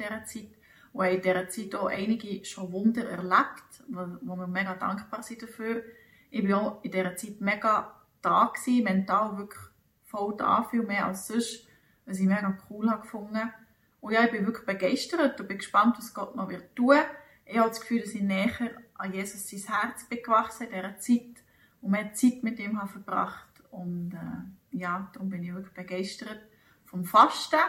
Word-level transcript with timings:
in 0.00 0.08
dieser 0.08 0.24
Zeit 0.24 0.56
und 0.92 1.04
haben 1.04 1.14
in 1.14 1.22
dieser 1.22 1.48
Zeit 1.48 1.74
auch 1.74 1.88
einige 1.88 2.44
schon 2.44 2.72
Wunder 2.72 3.08
erlebt, 3.08 3.84
wo, 3.88 4.06
wo 4.22 4.36
wir 4.36 4.46
mega 4.46 4.74
dankbar 4.74 5.22
sind 5.22 5.42
dafür. 5.42 5.82
Ich 6.30 6.48
war 6.48 6.62
auch 6.62 6.84
in 6.84 6.90
dieser 6.90 7.14
Zeit 7.16 7.40
mega 7.40 7.94
da 8.22 8.52
gewesen, 8.54 8.84
mental 8.84 9.36
wirklich 9.36 9.60
voll 10.04 10.34
da, 10.36 10.64
viel 10.64 10.82
mehr 10.82 11.06
als 11.06 11.26
sonst, 11.26 11.68
was 12.06 12.18
ich 12.18 12.26
mega 12.26 12.56
cool 12.70 12.90
habe 12.90 13.02
gefunden. 13.02 13.52
Und 14.00 14.12
ja, 14.12 14.24
ich 14.24 14.30
bin 14.30 14.46
wirklich 14.46 14.64
begeistert 14.64 15.38
und 15.40 15.48
bin 15.48 15.58
gespannt, 15.58 15.96
was 15.98 16.14
Gott 16.14 16.34
noch 16.34 16.48
wird 16.48 16.74
tun. 16.74 16.96
Ich 17.44 17.58
habe 17.58 17.68
das 17.68 17.80
Gefühl, 17.80 18.00
dass 18.00 18.14
ich 18.14 18.22
näher 18.22 18.70
an 18.94 19.12
Jesus 19.12 19.48
sein 19.48 19.74
Herz 19.74 20.04
bin 20.04 20.22
gewachsen 20.22 20.68
in 20.68 20.72
dieser 20.72 20.98
Zeit 20.98 21.44
und 21.82 21.90
mehr 21.90 22.12
Zeit 22.14 22.42
mit 22.42 22.58
ihm 22.58 22.80
habe 22.80 22.90
verbracht. 22.90 23.48
Und 23.70 24.14
äh, 24.14 24.76
ja, 24.78 25.10
darum 25.12 25.28
bin 25.28 25.42
ich 25.42 25.52
wirklich 25.52 25.74
begeistert 25.74 26.40
vom 26.86 27.04
Fasten 27.04 27.60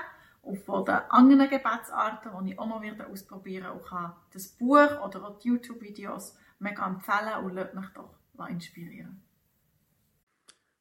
und 0.48 0.60
von 0.60 0.86
den 0.86 0.96
anderen 1.10 1.50
Gebetsarten, 1.50 2.32
die 2.44 2.52
ich 2.52 2.60
auch 2.60 2.68
noch 2.68 2.82
wieder 2.82 3.08
ausprobieren 3.08 3.72
und 3.72 3.86
kann 3.86 4.14
das 4.32 4.48
Buch 4.48 4.90
oder 5.06 5.26
auch 5.26 5.40
die 5.40 5.50
YouTube-Videos 5.50 6.36
mega 6.60 6.88
empfehlen 6.88 7.44
und 7.44 7.54
lasst 7.54 7.76
mich 7.76 7.86
doch 7.94 8.48
inspirieren. 8.48 9.22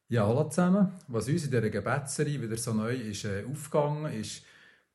Ja, 0.09 0.25
hallo 0.25 0.49
zusammen. 0.49 0.93
Was 1.09 1.29
uns 1.29 1.45
in 1.45 1.51
dieser 1.51 1.69
Gebetsserie 1.69 2.41
wieder 2.41 2.57
so 2.57 2.73
neu 2.73 2.95
ist 2.95 3.25
äh, 3.25 3.45
aufgegangen, 3.51 4.13
ist, 4.13 4.45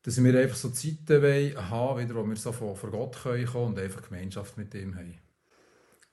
dass 0.04 0.24
wir 0.24 0.40
einfach 0.40 0.56
so 0.56 0.70
Zeiten 0.70 1.22
wollen, 1.22 1.70
haben, 1.70 2.00
wieder, 2.00 2.16
wo 2.16 2.24
wir 2.26 2.36
so 2.38 2.54
vor, 2.54 2.78
vor 2.78 2.92
Gott 2.92 3.22
kommen 3.22 3.46
können 3.46 3.66
und 3.66 3.80
einfach 3.80 4.04
Gemeinschaft 4.04 4.58
mit 4.58 4.74
ihm 4.74 4.96
haben. 4.96 5.20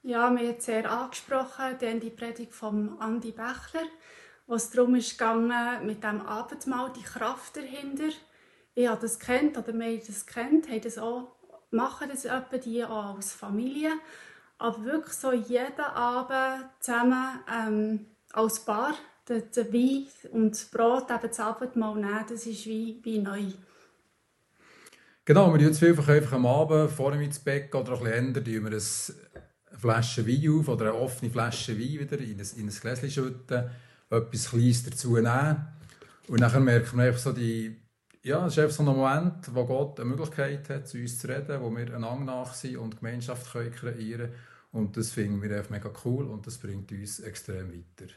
Ja, 0.03 0.31
mir 0.31 0.49
hat 0.49 0.63
sehr 0.63 0.91
angesprochen, 0.91 1.77
dann 1.81 2.01
die 2.01 2.11
Predigt 2.11 2.53
von 2.53 3.01
Andi 3.01 3.31
Bechler, 3.31 3.87
wo 4.49 4.55
es 4.55 4.71
darum 4.71 4.95
ging, 4.95 5.53
mit 5.87 6.03
dem 6.03 6.21
Abendmahl 6.23 6.93
die 6.93 7.03
Kraft 7.03 7.57
dahinter. 7.57 8.11
Ich 8.79 8.89
das 8.89 9.19
kennt 9.19 9.59
oder 9.59 9.75
wir 9.77 9.99
das 9.99 10.25
kennt, 10.25 10.69
haben 10.69 10.81
das 10.81 10.99
auch, 10.99 11.33
machen 11.73 12.11
das 12.13 12.25
etwa 12.25 12.59
die 12.59 12.85
auch 12.85 13.17
als 13.17 13.33
Familie, 13.33 13.91
aber 14.57 14.85
wirklich 14.85 15.15
so 15.15 15.33
jeden 15.33 15.81
Abend 15.81 16.65
zusammen 16.79 17.41
ähm, 17.53 18.07
als 18.33 18.61
Paar 18.61 18.95
den, 19.29 19.43
den 19.51 19.73
Wein 19.73 20.07
und 20.31 20.53
das 20.53 20.67
Brot 20.67 21.11
eben 21.11 21.27
das 21.27 21.41
Abendmahl 21.41 21.97
nehmen, 21.97 22.25
das 22.29 22.47
ist 22.47 22.67
wie, 22.67 23.01
wie 23.03 23.19
neu. 23.19 23.47
Genau, 25.25 25.53
wir 25.53 25.59
tun 25.59 25.71
es 25.71 25.81
vielfach 25.81 26.07
einfach 26.07 26.35
am 26.35 26.47
Abend 26.47 26.93
vor 26.93 27.11
dem 27.11 27.23
ins 27.23 27.41
Bett 27.41 27.75
oder 27.75 27.95
ein 27.95 27.99
bisschen 27.99 28.13
ändern, 28.13 28.45
tun 28.45 28.63
wir 28.63 28.71
eine 28.71 29.77
Flasche 29.77 30.25
Wein 30.25 30.57
auf 30.57 30.69
oder 30.69 30.93
eine 30.93 30.95
offene 30.95 31.33
Flasche 31.33 31.77
Wein 31.77 31.99
wieder 31.99 32.21
in 32.21 32.39
ein, 32.39 32.47
in 32.57 32.69
ein 32.69 32.81
Gläschen 32.81 33.11
schütten, 33.11 33.71
etwas 34.09 34.51
Kleines 34.51 34.85
dazu 34.85 35.17
nehmen 35.17 35.67
und 36.29 36.41
dann 36.41 36.63
merkt 36.63 36.95
man 36.95 37.07
einfach 37.07 37.21
so 37.21 37.33
die, 37.33 37.77
ja, 38.23 38.47
es 38.47 38.53
ist 38.53 38.59
einfach 38.59 38.77
so 38.77 38.83
ein 38.83 38.97
Moment, 38.97 39.55
wo 39.55 39.65
Gott 39.65 40.01
eine 40.01 40.11
Möglichkeit 40.11 40.69
hat, 40.69 40.89
zu 40.89 40.99
uns 40.99 41.19
zu 41.19 41.29
reden, 41.29 41.61
wo 41.63 41.71
wir 41.75 41.95
einander 41.95 42.25
nach 42.25 42.55
sind 42.55 42.77
und 42.77 42.99
Gemeinschaft 42.99 43.53
können 43.53 43.73
kreieren 43.73 44.31
können. 44.31 44.35
Und 44.73 44.97
das 44.97 45.13
finden 45.13 45.41
wir 45.43 45.57
einfach 45.57 45.71
mega 45.71 45.91
cool 46.05 46.27
und 46.27 46.47
das 46.47 46.59
bringt 46.59 46.93
uns 46.93 47.21
extrem 47.21 47.73
weiter. 47.73 48.13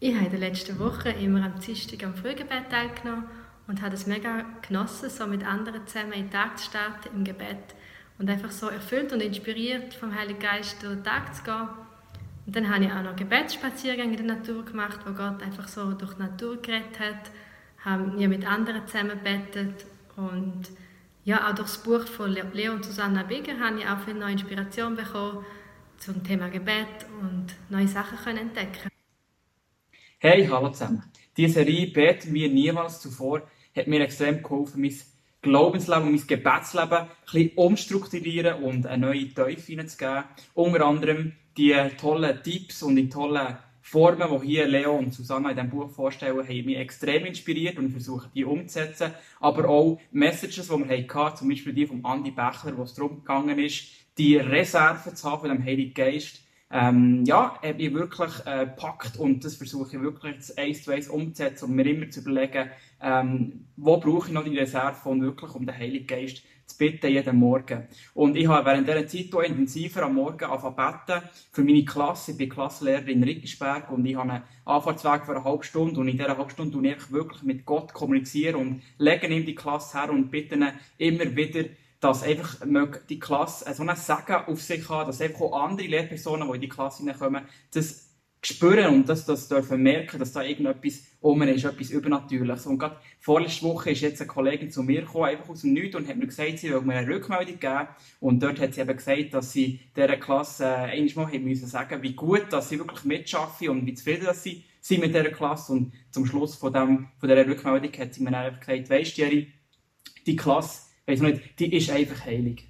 Ich 0.00 0.14
habe 0.14 0.24
in 0.24 0.30
den 0.32 0.40
letzten 0.40 0.78
Wochen 0.80 1.08
immer 1.08 1.44
am 1.44 1.60
Dienstag 1.60 2.02
am 2.04 2.14
Frühgebet 2.14 2.70
teilgenommen 2.70 3.26
und 3.68 3.82
habe 3.82 3.94
es 3.94 4.06
mega 4.06 4.44
genossen, 4.66 5.08
so 5.10 5.26
mit 5.26 5.46
anderen 5.46 5.86
zusammen 5.86 6.14
in 6.14 6.22
den 6.22 6.30
Tag 6.32 6.58
zu 6.58 6.64
starten 6.64 7.14
im 7.14 7.24
Gebet 7.24 7.76
und 8.18 8.28
einfach 8.28 8.50
so 8.50 8.68
erfüllt 8.68 9.12
und 9.12 9.22
inspiriert 9.22 9.94
vom 9.94 10.14
Heiligen 10.14 10.40
Geist 10.40 10.82
durch 10.82 10.94
den 10.94 11.04
Tag 11.04 11.34
zu 11.34 11.44
gehen. 11.44 11.68
Und 12.46 12.56
dann 12.56 12.74
habe 12.74 12.84
ich 12.84 12.92
auch 12.92 13.02
noch 13.02 13.14
Gebetsspaziergänge 13.14 14.16
in 14.16 14.26
der 14.26 14.36
Natur 14.36 14.64
gemacht, 14.64 14.98
wo 15.06 15.12
Gott 15.12 15.40
einfach 15.40 15.68
so 15.68 15.92
durch 15.92 16.14
die 16.14 16.22
Natur 16.22 16.60
geredet 16.60 16.98
hat, 16.98 17.30
haben 17.84 18.18
wir 18.18 18.28
mit 18.28 18.46
anderen 18.46 18.86
zusammen 18.86 19.10
gebetet 19.10 19.86
und 20.16 20.70
ja, 21.24 21.48
auch 21.48 21.54
durch 21.54 21.68
das 21.68 21.82
Buch 21.82 22.06
von 22.06 22.32
Leo 22.32 22.72
und 22.72 22.84
Susanna 22.84 23.22
Bigger 23.22 23.58
habe 23.60 23.78
ich 23.78 23.86
auch 23.86 24.00
viel 24.00 24.14
neue 24.14 24.32
Inspiration 24.32 24.96
bekommen 24.96 25.44
zum 25.98 26.24
Thema 26.24 26.48
Gebet 26.48 27.06
und 27.20 27.46
neue 27.68 27.86
Sachen 27.86 28.18
können 28.18 28.38
entdecken. 28.38 28.88
Hey, 30.18 30.46
hallo 30.46 30.70
zusammen. 30.70 31.04
Diese 31.36 31.54
Serie 31.54 31.86
«Beten 31.92 32.34
wir 32.34 32.48
niemals 32.48 33.00
zuvor» 33.00 33.42
hat 33.76 33.86
mir 33.86 34.00
extrem 34.00 34.42
geholfen, 34.42 34.82
mein 34.82 34.94
Glaubensleben 35.40 36.08
und 36.08 36.12
mein 36.12 36.26
Gebetsleben 36.26 36.98
ein 36.98 37.08
bisschen 37.24 37.50
umstrukturieren 37.56 38.62
und 38.62 38.86
eine 38.86 39.06
neue 39.06 39.28
Tiefe 39.28 39.54
hineinzugeben. 39.54 40.24
Unter 40.54 40.86
anderem 40.86 41.32
die 41.56 41.74
tollen 42.00 42.42
Tipps 42.42 42.82
und 42.82 42.96
die 42.96 43.08
tollen 43.08 43.56
Formen, 43.82 44.40
die 44.40 44.46
hier 44.46 44.66
Leo 44.66 44.96
und 44.96 45.12
Susanna 45.12 45.50
in 45.50 45.56
diesem 45.56 45.70
Buch 45.70 45.90
vorstellen, 45.90 46.38
haben 46.38 46.64
mich 46.64 46.76
extrem 46.76 47.26
inspiriert 47.26 47.78
und 47.78 47.90
versuche 47.90 48.30
die 48.34 48.44
umzusetzen. 48.44 49.10
Aber 49.40 49.68
auch 49.68 50.00
Messages, 50.12 50.68
die 50.68 50.88
wir 50.88 51.14
hatten, 51.14 51.36
zum 51.36 51.48
Beispiel 51.48 51.72
die 51.72 51.86
von 51.86 52.02
Andy 52.04 52.30
Bechler, 52.30 52.76
wo 52.76 52.84
es 52.84 52.94
darum 52.94 53.16
gegangen 53.16 53.58
ist, 53.58 53.84
die 54.16 54.36
Reserve 54.36 55.12
zu 55.14 55.30
haben 55.30 55.40
von 55.40 55.50
dem 55.50 55.64
Heiligen 55.64 55.94
Geist, 55.94 56.42
ähm, 56.70 57.24
ja, 57.26 57.58
habe 57.62 57.82
ich 57.82 57.92
wirklich 57.92 58.32
äh, 58.46 58.64
gepackt 58.64 59.18
und 59.18 59.44
das 59.44 59.56
versuche 59.56 59.96
ich 59.96 60.02
wirklich 60.02 60.58
eins 60.58 60.82
zu 60.82 60.90
eins 60.90 61.08
umzusetzen 61.08 61.66
und 61.66 61.76
mir 61.76 61.84
immer 61.84 62.08
zu 62.08 62.20
überlegen, 62.20 62.70
ähm, 63.02 63.66
wo 63.76 63.98
brauche 63.98 64.28
ich 64.28 64.32
noch 64.32 64.44
die 64.44 64.56
Reserve 64.56 64.94
von 64.94 65.20
wirklich, 65.20 65.54
um 65.54 65.66
den 65.66 65.76
Heiligen 65.76 66.06
Geist 66.06 66.42
zu 66.72 66.78
bitten 66.78 67.10
jeden 67.10 67.36
Morgen. 67.36 67.88
Und 68.14 68.36
ich 68.36 68.46
habe 68.48 68.66
während 68.66 68.88
dieser 68.88 69.06
Zeit 69.06 69.34
auch 69.34 69.42
intensiver 69.42 70.04
am 70.04 70.14
Morgen 70.14 70.44
angefangen 70.44 71.22
für 71.50 71.62
meine 71.62 71.84
Klasse. 71.84 72.32
Ich 72.32 72.38
bin 72.38 72.48
Klassenlehrer 72.48 73.06
in 73.08 73.22
Rickisberg 73.22 73.90
und 73.90 74.04
ich 74.06 74.16
habe 74.16 74.30
einen 74.30 74.42
Anfahrtsweg 74.64 75.24
für 75.24 75.36
eine 75.36 75.44
halbe 75.44 75.64
Stunde 75.64 76.00
und 76.00 76.08
in 76.08 76.16
dieser 76.16 76.36
halben 76.36 76.50
Stunde 76.50 76.72
tue 76.72 76.88
ich 76.88 77.12
wirklich 77.12 77.42
mit 77.42 77.64
Gott 77.66 77.92
kommunizieren 77.92 78.56
und 78.56 78.82
lege 78.98 79.26
ihm 79.26 79.46
die 79.46 79.54
Klasse 79.54 79.98
her 80.00 80.10
und 80.10 80.30
bitte 80.30 80.54
ihn 80.54 80.68
immer 80.98 81.36
wieder, 81.36 81.68
dass 82.00 82.24
einfach 82.24 82.56
die 83.08 83.20
Klasse 83.20 83.72
so 83.72 83.82
einen 83.82 83.96
Segen 83.96 84.36
auf 84.46 84.60
sich 84.60 84.88
hat, 84.88 85.08
dass 85.08 85.20
einfach 85.20 85.40
auch 85.40 85.62
andere 85.68 85.86
Lehrpersonen, 85.86 86.48
die 86.48 86.54
in 86.54 86.60
die 86.62 86.68
Klasse 86.68 87.04
hineinkommen, 87.04 87.44
das 87.72 88.11
spüren 88.44 88.92
und 88.92 89.08
das, 89.08 89.24
das 89.24 89.48
dürfen 89.48 89.82
merken, 89.82 90.18
dass 90.18 90.32
da 90.32 90.42
irgendetwas 90.42 91.04
um 91.20 91.40
ist, 91.42 91.64
etwas 91.64 91.90
Übernatürliches. 91.90 92.66
Und 92.66 92.78
gerade 92.78 92.96
vorletzte 93.20 93.64
Woche 93.64 93.92
ist 93.92 94.00
jetzt 94.00 94.20
eine 94.20 94.28
Kollegin 94.28 94.70
zu 94.70 94.82
mir 94.82 95.02
gekommen, 95.02 95.26
einfach 95.26 95.48
aus 95.48 95.60
dem 95.60 95.74
Nichts 95.74 95.94
und 95.94 96.08
hat 96.08 96.16
mir 96.16 96.26
gesagt, 96.26 96.58
sie 96.58 96.70
will 96.70 96.80
mir 96.80 96.94
eine 96.94 97.06
Rückmeldung 97.06 97.60
geben. 97.60 97.88
Und 98.18 98.42
dort 98.42 98.60
hat 98.60 98.74
sie 98.74 98.80
eben 98.80 98.96
gesagt, 98.96 99.32
dass 99.34 99.52
sie 99.52 99.80
dieser 99.96 100.16
Klasse 100.16 100.64
äh, 100.64 100.98
einmal 100.98 101.26
haben 101.26 101.44
müssen 101.44 101.68
sagen, 101.68 102.02
wie 102.02 102.14
gut, 102.14 102.46
dass 102.50 102.68
sie 102.68 102.78
wirklich 102.78 103.04
mitschaffen 103.04 103.68
und 103.68 103.86
wie 103.86 103.94
zufrieden 103.94 104.24
dass 104.24 104.42
sie 104.42 104.64
sind 104.80 105.00
mit 105.00 105.14
dieser 105.14 105.30
Klasse. 105.30 105.72
Und 105.72 105.92
zum 106.10 106.26
Schluss 106.26 106.56
von, 106.56 106.72
dem, 106.72 107.08
von 107.18 107.28
dieser 107.28 107.46
Rückmeldung 107.46 107.92
hat 107.92 108.12
sie 108.12 108.24
mir 108.24 108.36
einfach 108.36 108.60
gesagt, 108.60 108.90
weisst 108.90 109.18
du, 109.18 109.46
die 110.26 110.36
Klasse, 110.36 110.82
weiss 111.06 111.20
nicht, 111.20 111.60
die 111.60 111.76
ist 111.76 111.90
einfach 111.90 112.26
heilig. 112.26 112.68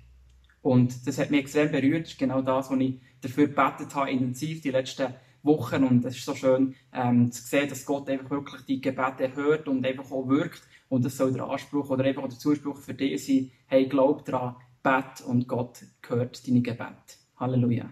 Und 0.60 1.06
das 1.06 1.18
hat 1.18 1.30
mich 1.30 1.40
extrem 1.40 1.72
berührt. 1.72 2.04
Das 2.04 2.12
ist 2.12 2.18
genau 2.18 2.42
das, 2.42 2.70
was 2.70 2.78
ich 2.78 3.00
dafür 3.22 3.48
gebetet 3.48 3.94
habe, 3.94 4.10
intensiv 4.10 4.60
die 4.60 4.70
letzten 4.70 5.14
Wochen. 5.42 5.84
Und 5.84 6.04
es 6.04 6.16
ist 6.16 6.24
so 6.24 6.34
schön 6.34 6.74
ähm, 6.92 7.30
zu 7.32 7.42
sehen, 7.42 7.68
dass 7.68 7.84
Gott 7.84 8.08
einfach 8.08 8.30
wirklich 8.30 8.62
die 8.62 8.80
Gebete 8.80 9.34
hört 9.34 9.68
und 9.68 9.84
einfach 9.86 10.10
auch 10.10 10.28
wirkt. 10.28 10.62
Und 10.88 11.04
das 11.04 11.16
soll 11.16 11.32
der 11.32 11.44
Anspruch 11.44 11.90
oder 11.90 12.04
einfach 12.04 12.28
der 12.28 12.38
Zuspruch 12.38 12.78
für 12.78 12.94
dich 12.94 13.24
sein, 13.26 13.50
hey, 13.66 13.86
glaub 13.86 14.24
daran, 14.24 14.56
bet 14.82 15.20
und 15.26 15.48
Gott 15.48 15.84
hört 16.06 16.46
deine 16.46 16.60
Gebete. 16.60 17.16
Halleluja. 17.36 17.90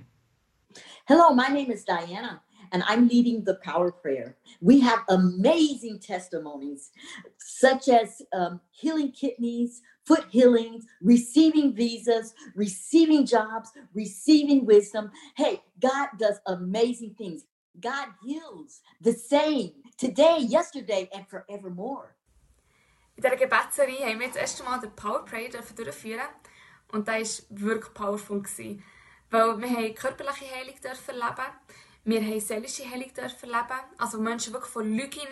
Hello, 1.06 1.34
my 1.34 1.48
name 1.48 1.72
is 1.72 1.84
Diana. 1.84 2.42
And 2.72 2.82
I'm 2.86 3.08
leading 3.08 3.44
the 3.44 3.54
power 3.56 3.90
prayer. 3.90 4.36
We 4.60 4.80
have 4.80 5.00
amazing 5.08 6.00
testimonies, 6.00 6.90
such 7.38 7.88
as 7.88 8.22
um, 8.32 8.60
healing 8.70 9.12
kidneys, 9.12 9.82
foot 10.04 10.24
healings, 10.30 10.86
receiving 11.02 11.74
visas, 11.74 12.34
receiving 12.54 13.26
jobs, 13.26 13.70
receiving 13.94 14.66
wisdom. 14.66 15.10
Hey, 15.36 15.62
God 15.80 16.08
does 16.18 16.40
amazing 16.46 17.14
things. 17.16 17.44
God 17.80 18.08
heals 18.24 18.80
the 19.00 19.12
same 19.12 19.72
today, 19.96 20.38
yesterday, 20.40 21.08
and 21.14 21.26
forevermore. 21.28 22.16
In 23.16 23.22
dieser 23.22 23.36
Gebetsserie 23.36 24.04
haben 24.04 24.20
wir 24.20 24.28
das 24.28 24.36
erste 24.36 24.64
Mal 24.64 24.80
den 24.80 24.90
Power 24.96 25.24
Prayer 25.24 25.50
durchführen 25.50 26.28
und 26.92 27.06
das 27.06 27.46
war 27.50 27.60
wirklich 27.60 27.94
powerful. 27.94 28.42
Gewesen, 28.42 28.82
weil 29.30 29.60
wir 29.60 29.70
haben 29.70 29.94
körperliche 29.94 30.50
Heilung 30.50 30.74
erleben, 30.82 31.52
wir 32.04 32.22
haben 32.22 32.40
seelische 32.40 32.88
Heilung 32.90 33.12
dürfen 33.12 33.50
erleben, 33.50 33.80
also 33.98 34.18
Menschen 34.18 34.52
wirklich 34.52 34.72
von 34.72 34.90
Lügen 34.90 35.28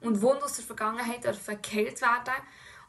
und 0.00 0.20
Wunden 0.20 0.42
aus 0.42 0.56
der 0.56 0.64
Vergangenheit 0.64 1.24
dürfen 1.24 1.60
geheilt 1.62 2.00
werden 2.00 2.34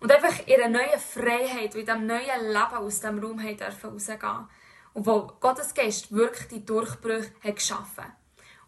und 0.02 0.12
einfach 0.12 0.48
ihre 0.48 0.70
neue 0.70 1.00
Freiheit, 1.00 1.76
in 1.76 1.86
diesem 1.86 2.08
neuen 2.08 2.48
Leben 2.48 2.58
aus 2.58 3.00
diesem 3.00 3.20
Raum 3.20 3.42
haben 3.42 3.56
dürfen 3.56 3.92
rausgehen. 3.92 4.48
Und 4.94 5.06
wo 5.06 5.32
Gottes 5.40 5.74
Geist 5.74 6.12
wirklich 6.12 6.48
die 6.50 6.66
Durchbrüche 6.66 7.32
hat 7.42 7.56
geschaffen. 7.56 8.06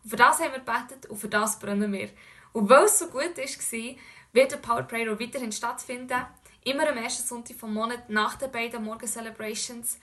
Und 0.04 0.10
für 0.12 0.16
das 0.16 0.40
haben 0.40 0.52
wir 0.52 0.60
gebetet 0.60 1.08
und 1.08 1.18
für 1.18 1.28
das 1.28 1.60
brennen 1.60 1.92
wir. 1.92 2.10
Und 2.54 2.70
weil 2.70 2.86
es 2.86 3.00
so 3.00 3.08
gut 3.08 3.36
war, 3.36 3.96
wird 4.32 4.52
der 4.52 4.58
Power 4.58 4.84
Prayer 4.84 5.12
auch 5.12 5.20
weiterhin 5.20 5.52
stattfinden. 5.52 6.26
Immer 6.64 6.88
am 6.88 6.98
ersten 6.98 7.28
Sonntag 7.28 7.58
vom 7.58 7.74
Monat 7.74 8.10
nach 8.10 8.36
den 8.36 8.52
beiden 8.52 8.84
Morgen 8.84 9.08
Celebrations. 9.08 10.00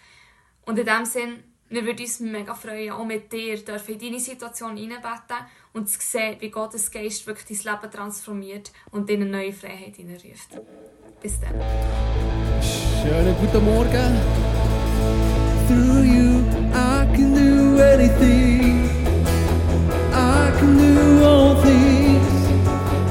Und 0.67 0.79
in 0.79 0.85
diesem 0.85 1.05
Sinn, 1.05 1.50
wir 1.71 1.87
würden 1.87 2.01
uns 2.01 2.21
mega 2.21 2.55
freuen, 2.55 2.91
auch 2.91 3.05
mit 3.05 3.33
dir 3.33 3.57
dürfen 3.57 3.95
in 3.95 4.01
deine 4.01 4.21
Situation 4.21 4.77
hineinbeten 4.77 5.37
und 5.73 5.89
zu 5.89 5.99
sehen, 6.01 6.37
wie 6.41 6.51
Gottes 6.51 6.91
Geist 6.91 7.27
wirklich 7.29 7.63
dein 7.63 7.75
Leben 7.75 7.93
transformiert 7.93 8.73
und 8.91 9.09
dir 9.09 9.15
eine 9.15 9.27
neue 9.27 9.53
Freiheit 9.53 9.95
hineinruft. 9.95 10.61
Bis 11.23 11.39
dann. 11.41 11.55
Schönen 12.61 13.37
guten 13.41 13.65
Morgen. 13.65 14.19
Through 15.69 16.03
you 16.03 16.41
I 16.75 17.07
can 17.15 17.35
do 17.35 17.81
anything. 17.81 18.91
I 20.13 20.51
can 20.59 20.77
do 20.77 21.25
all 21.25 21.55
things. 21.63 22.49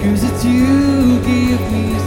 Cause 0.02 0.24
it's 0.24 0.44
you 0.44 1.20
give 1.22 1.72
me 1.72 1.99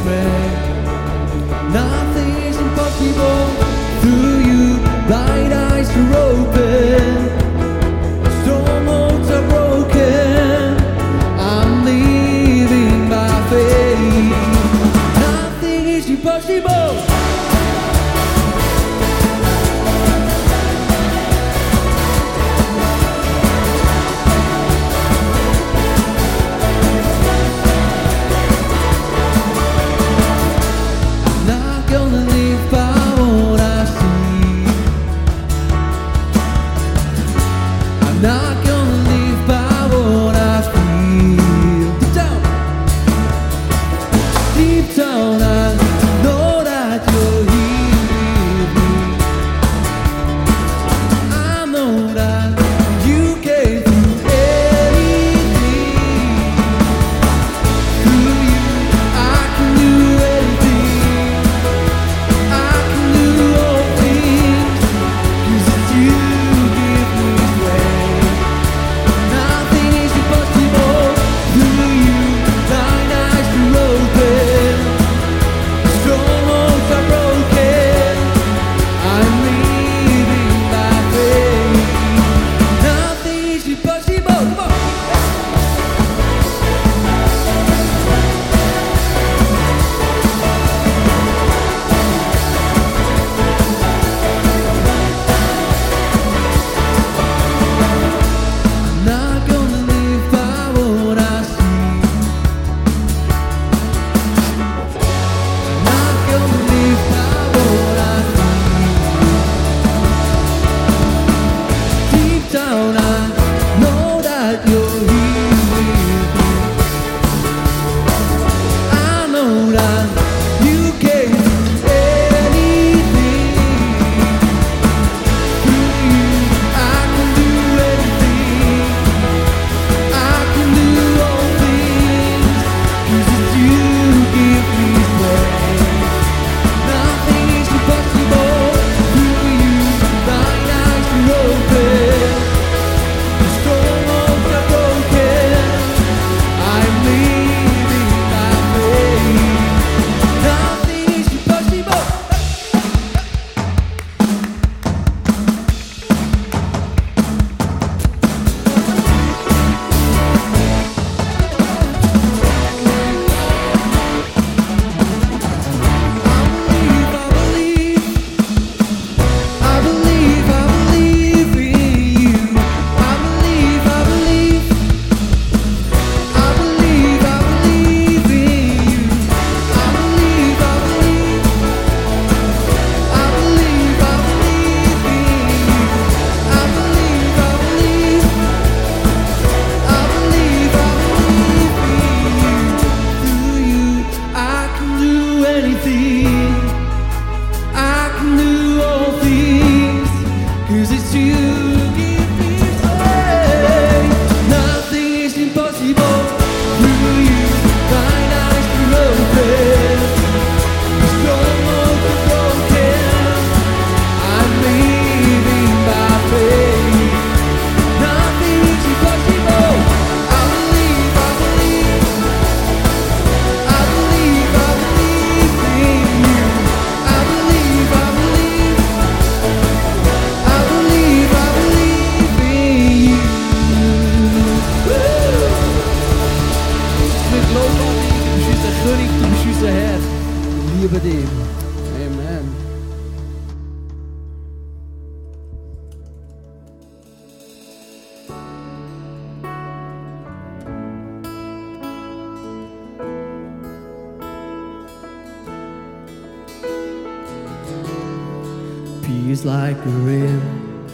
like 259.41 259.79
a 259.79 259.89
rim 259.89 260.87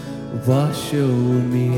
wash 0.46 0.94
over 0.94 1.42
me. 1.54 1.74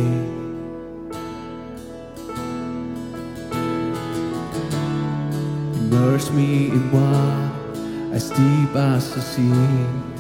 Immerse 5.79 6.31
me 6.31 6.69
in 6.69 6.90
what 6.93 8.14
as 8.14 8.29
deep 8.29 8.76
as 8.76 9.14
the 9.14 9.23
sea. 9.23 10.19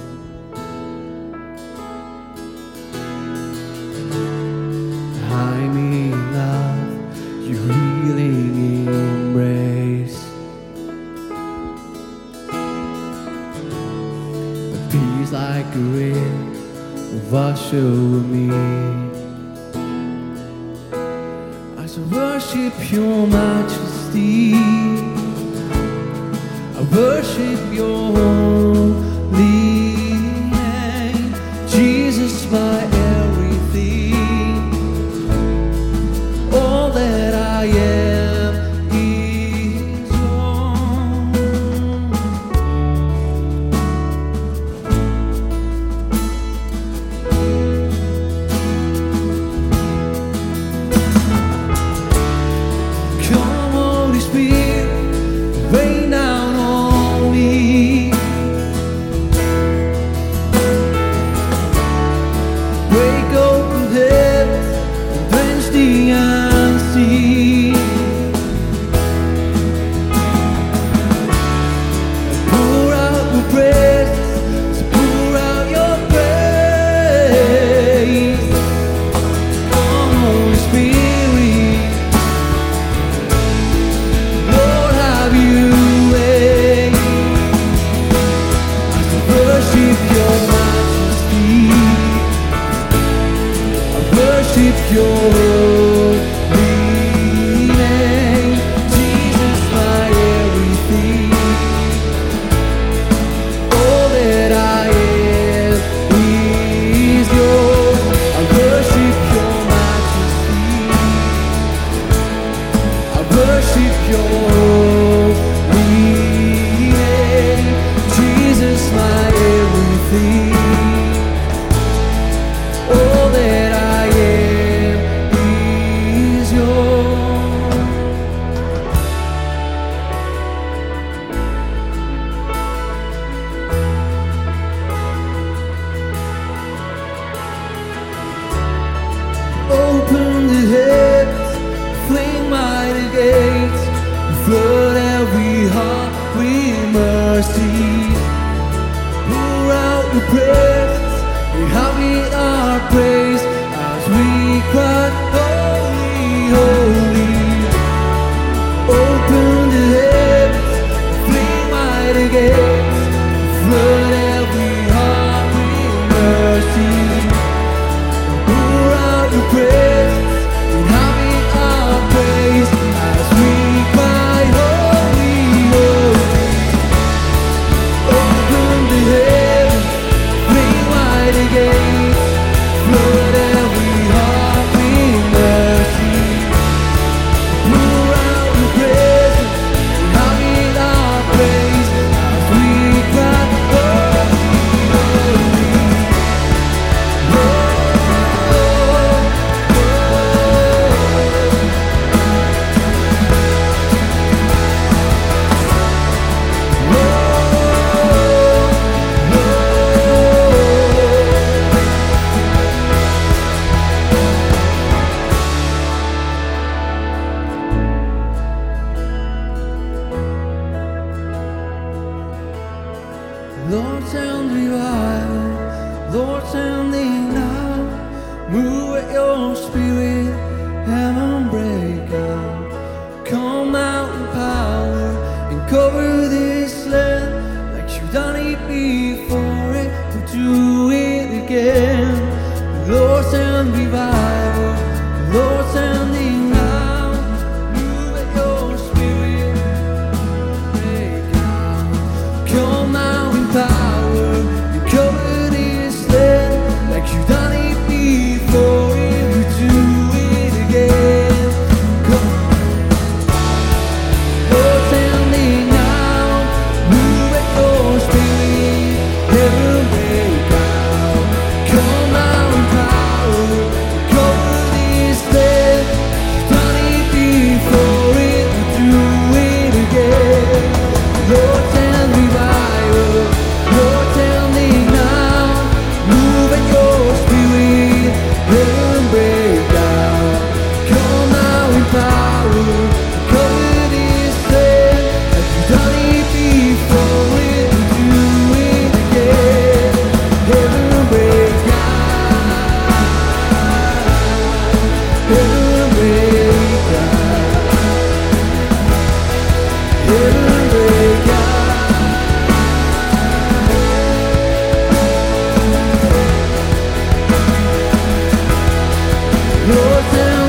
closer 319.72 320.39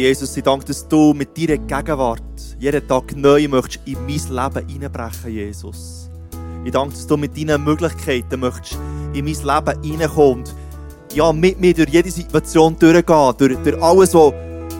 Jesus, 0.00 0.34
ich 0.34 0.42
danke, 0.42 0.64
dass 0.64 0.88
du 0.88 1.12
mit 1.12 1.36
deiner 1.36 1.58
Gegenwart 1.58 2.22
jeden 2.58 2.88
Tag 2.88 3.14
neu 3.14 3.46
möchtest 3.48 3.80
in 3.84 3.98
mein 4.06 4.08
Leben 4.08 4.66
hineinbrechen, 4.66 5.30
Jesus. 5.30 6.08
Ich 6.64 6.72
danke, 6.72 6.94
dass 6.94 7.06
du 7.06 7.18
mit 7.18 7.36
deinen 7.36 7.62
Möglichkeiten 7.62 8.40
möchtest 8.40 8.78
in 9.12 9.26
mein 9.26 9.34
Leben 9.34 9.82
hineinkommen 9.82 10.38
und 10.38 10.54
ja, 11.12 11.30
mit 11.34 11.60
mir 11.60 11.74
durch 11.74 11.90
jede 11.90 12.10
Situation 12.10 12.78
durchgehen, 12.78 13.34
durch, 13.36 13.58
durch 13.58 13.82
alles, 13.82 14.14
was, 14.14 14.32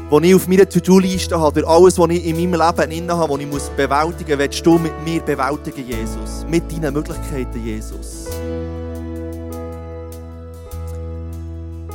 was 0.09 0.23
ich 0.23 0.35
auf 0.35 0.49
meiner 0.49 0.67
To-Do-Liste 0.67 1.39
habe, 1.39 1.61
durch 1.61 1.71
alles, 1.71 1.99
was 1.99 2.11
ich 2.11 2.25
in 2.25 2.37
meinem 2.37 2.59
Leben 2.59 2.91
inne 2.91 3.15
habe, 3.15 3.35
was 3.35 3.41
ich 3.41 3.47
muss 3.47 3.69
bewältigen 3.77 4.31
muss, 4.31 4.39
willst 4.39 4.65
du 4.65 4.79
mit 4.79 5.05
mir 5.05 5.21
bewältigen, 5.21 5.87
Jesus. 5.87 6.47
Mit 6.49 6.73
deinen 6.73 6.95
Möglichkeiten, 6.95 7.62
Jesus. 7.62 8.27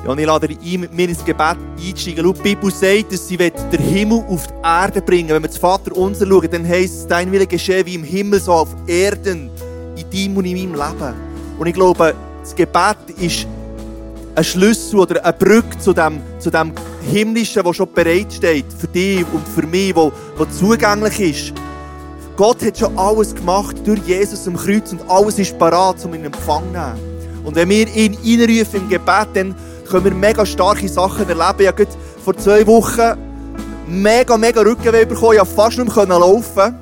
Ja, 0.05 0.11
und 0.11 0.19
ich 0.19 0.25
lade 0.27 0.47
dich 0.47 0.59
ein, 0.73 0.81
mit 0.81 0.93
mir 0.93 1.09
ins 1.09 1.25
Gebet 1.25 1.57
einzusteigen. 1.79 2.23
Schau, 2.23 2.33
die 2.33 2.41
Bibel 2.41 2.71
sagt, 2.71 3.11
dass 3.11 3.27
sie 3.27 3.37
den 3.37 3.81
Himmel 3.81 4.23
auf 4.29 4.45
die 4.45 4.53
Erde 4.63 5.01
bringen 5.01 5.29
Wenn 5.29 5.41
wir 5.41 5.47
das 5.47 5.57
Vater 5.57 5.97
unser 5.97 6.27
schauen, 6.27 6.47
dann 6.51 6.67
heisst 6.67 6.93
es, 6.93 7.07
dein 7.07 7.31
Wille 7.31 7.47
geschehe 7.47 7.83
wie 7.87 7.95
im 7.95 8.03
Himmel, 8.03 8.39
so 8.39 8.51
auf 8.51 8.69
Erden, 8.85 9.49
in 9.95 10.09
deinem 10.11 10.37
und 10.37 10.45
in 10.45 10.69
meinem 10.69 10.73
Leben. 10.73 11.13
Und 11.57 11.65
ich 11.65 11.73
glaube, 11.73 12.13
das 12.39 12.55
Gebet 12.55 12.97
ist 13.19 13.47
ein 14.35 14.43
Schlüssel 14.43 14.99
oder 14.99 15.25
eine 15.25 15.33
Brücke 15.33 15.75
zu 15.79 15.91
dem, 15.91 16.21
zu 16.37 16.51
dem 16.51 16.71
Himmlischen, 17.11 17.63
das 17.63 17.75
schon 17.75 17.91
bereitsteht 17.91 18.65
für 18.77 18.87
dich 18.87 19.25
und 19.33 19.47
für 19.47 19.65
mich, 19.65 19.95
wo, 19.95 20.11
wo 20.37 20.45
zugänglich 20.45 21.19
ist. 21.19 21.53
Gott 22.37 22.63
hat 22.63 22.77
schon 22.77 22.95
alles 22.95 23.33
gemacht 23.33 23.77
durch 23.83 24.01
Jesus 24.05 24.47
am 24.47 24.55
Kreuz 24.55 24.91
und 24.91 25.01
alles 25.09 25.39
ist 25.39 25.57
parat, 25.57 25.95
um 26.05 26.13
ihn 26.13 26.19
in 26.19 26.25
Empfang 26.27 26.63
zu 26.65 26.73
nehmen. 26.73 27.43
Und 27.43 27.55
wenn 27.55 27.69
wir 27.69 27.87
ihn 27.95 28.17
einrufen 28.23 28.81
im 28.81 28.89
Gebet, 28.89 29.27
dann 29.33 29.55
können 29.89 30.05
wir 30.05 30.13
mega 30.13 30.45
starke 30.45 30.87
Sachen 30.89 31.27
erleben. 31.27 31.59
Ich 31.59 31.67
habe 31.67 31.87
vor 32.23 32.37
zwei 32.37 32.65
Wochen 32.67 33.17
mega, 33.87 34.37
mega 34.37 34.61
Rückenweh 34.61 35.05
bekommen. 35.05 35.33
Ich 35.33 35.39
konnte 35.39 35.55
fast 35.55 35.77
nicht 35.77 35.95
mehr 35.95 36.19
laufen. 36.19 36.75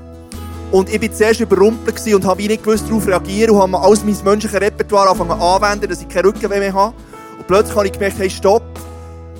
Und 0.72 0.92
ich 0.92 1.00
war 1.02 1.12
zuerst 1.12 1.40
überrumpelt 1.40 2.14
und 2.14 2.26
habe 2.26 2.42
nicht 2.42 2.64
gewusst, 2.64 2.86
darauf 2.90 3.08
reagieren 3.08 3.52
und 3.52 3.62
habe 3.62 3.80
alles 3.80 4.04
mein 4.04 4.18
menschliches 4.24 4.60
Repertoire 4.60 5.10
angefangen 5.10 5.40
anwenden, 5.40 5.88
dass 5.88 6.02
ich 6.02 6.08
keinen 6.08 6.26
Rückenweh 6.26 6.60
mehr 6.60 6.74
habe. 6.74 6.96
Und 7.38 7.48
plötzlich 7.48 7.76
habe 7.76 7.86
ich 7.86 7.94
gemerkt, 7.94 8.18
hey, 8.18 8.30
stopp, 8.30 8.64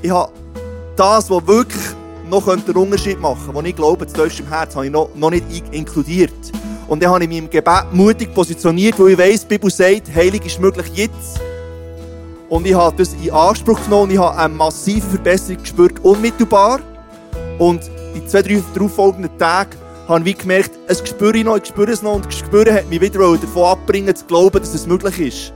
ich 0.04 0.12
habe 0.12 0.32
das, 0.96 1.32
was 1.32 1.48
wirklich 1.48 1.82
noch 2.30 2.48
einen 2.48 2.62
Unterschied 2.64 3.20
machen 3.20 3.46
könnte, 3.46 3.56
was 3.56 3.66
ich 3.66 3.76
glaube, 3.76 4.06
das 4.06 4.14
tiefste 4.14 4.44
im 4.44 4.50
Herz, 4.50 4.76
habe 4.76 4.86
ich 4.86 4.92
noch, 4.92 5.10
noch 5.16 5.32
nicht 5.32 5.46
inkludiert. 5.72 6.34
Und 6.88 7.02
dann 7.02 7.10
habe 7.10 7.24
ich 7.24 7.30
mich 7.30 7.40
im 7.40 7.50
Gebet 7.50 7.86
mutig 7.92 8.34
positioniert, 8.34 9.00
weil 9.00 9.10
ich 9.10 9.18
weiss, 9.18 9.42
die 9.42 9.48
Bibel 9.48 9.72
sagt, 9.72 10.14
Heilig 10.14 10.46
ist 10.46 10.60
möglich 10.60 10.86
jetzt. 10.94 11.42
Und 12.54 12.68
ich 12.68 12.76
habe 12.76 12.96
das 12.96 13.16
in 13.16 13.32
Anspruch 13.32 13.84
genommen 13.84 14.04
und 14.04 14.12
ich 14.12 14.20
habe 14.20 14.38
eine 14.38 14.54
massive 14.54 15.08
Verbesserung 15.08 15.60
gespürt, 15.64 16.00
unmittelbar. 16.04 16.82
Und 17.58 17.90
in 18.14 18.28
zwei, 18.28 18.44
drei 18.44 18.62
darauffolgenden 18.76 19.36
Tagen 19.40 19.72
habe 20.08 20.30
ich 20.30 20.38
gemerkt, 20.38 20.70
es 20.88 21.00
spüre 21.00 21.36
ich 21.36 21.44
noch, 21.44 21.58
ich 21.58 21.66
spüre 21.66 21.92
es 21.92 22.04
noch 22.04 22.14
und 22.14 22.28
das 22.28 22.38
Spüren 22.38 22.72
hat 22.72 22.88
mich 22.88 23.02
wieder 23.02 23.18
davon 23.38 23.64
abbringen, 23.64 24.16
zu 24.16 24.24
glauben, 24.26 24.60
dass 24.60 24.72
es 24.72 24.86
möglich 24.86 25.20
ist. 25.20 25.54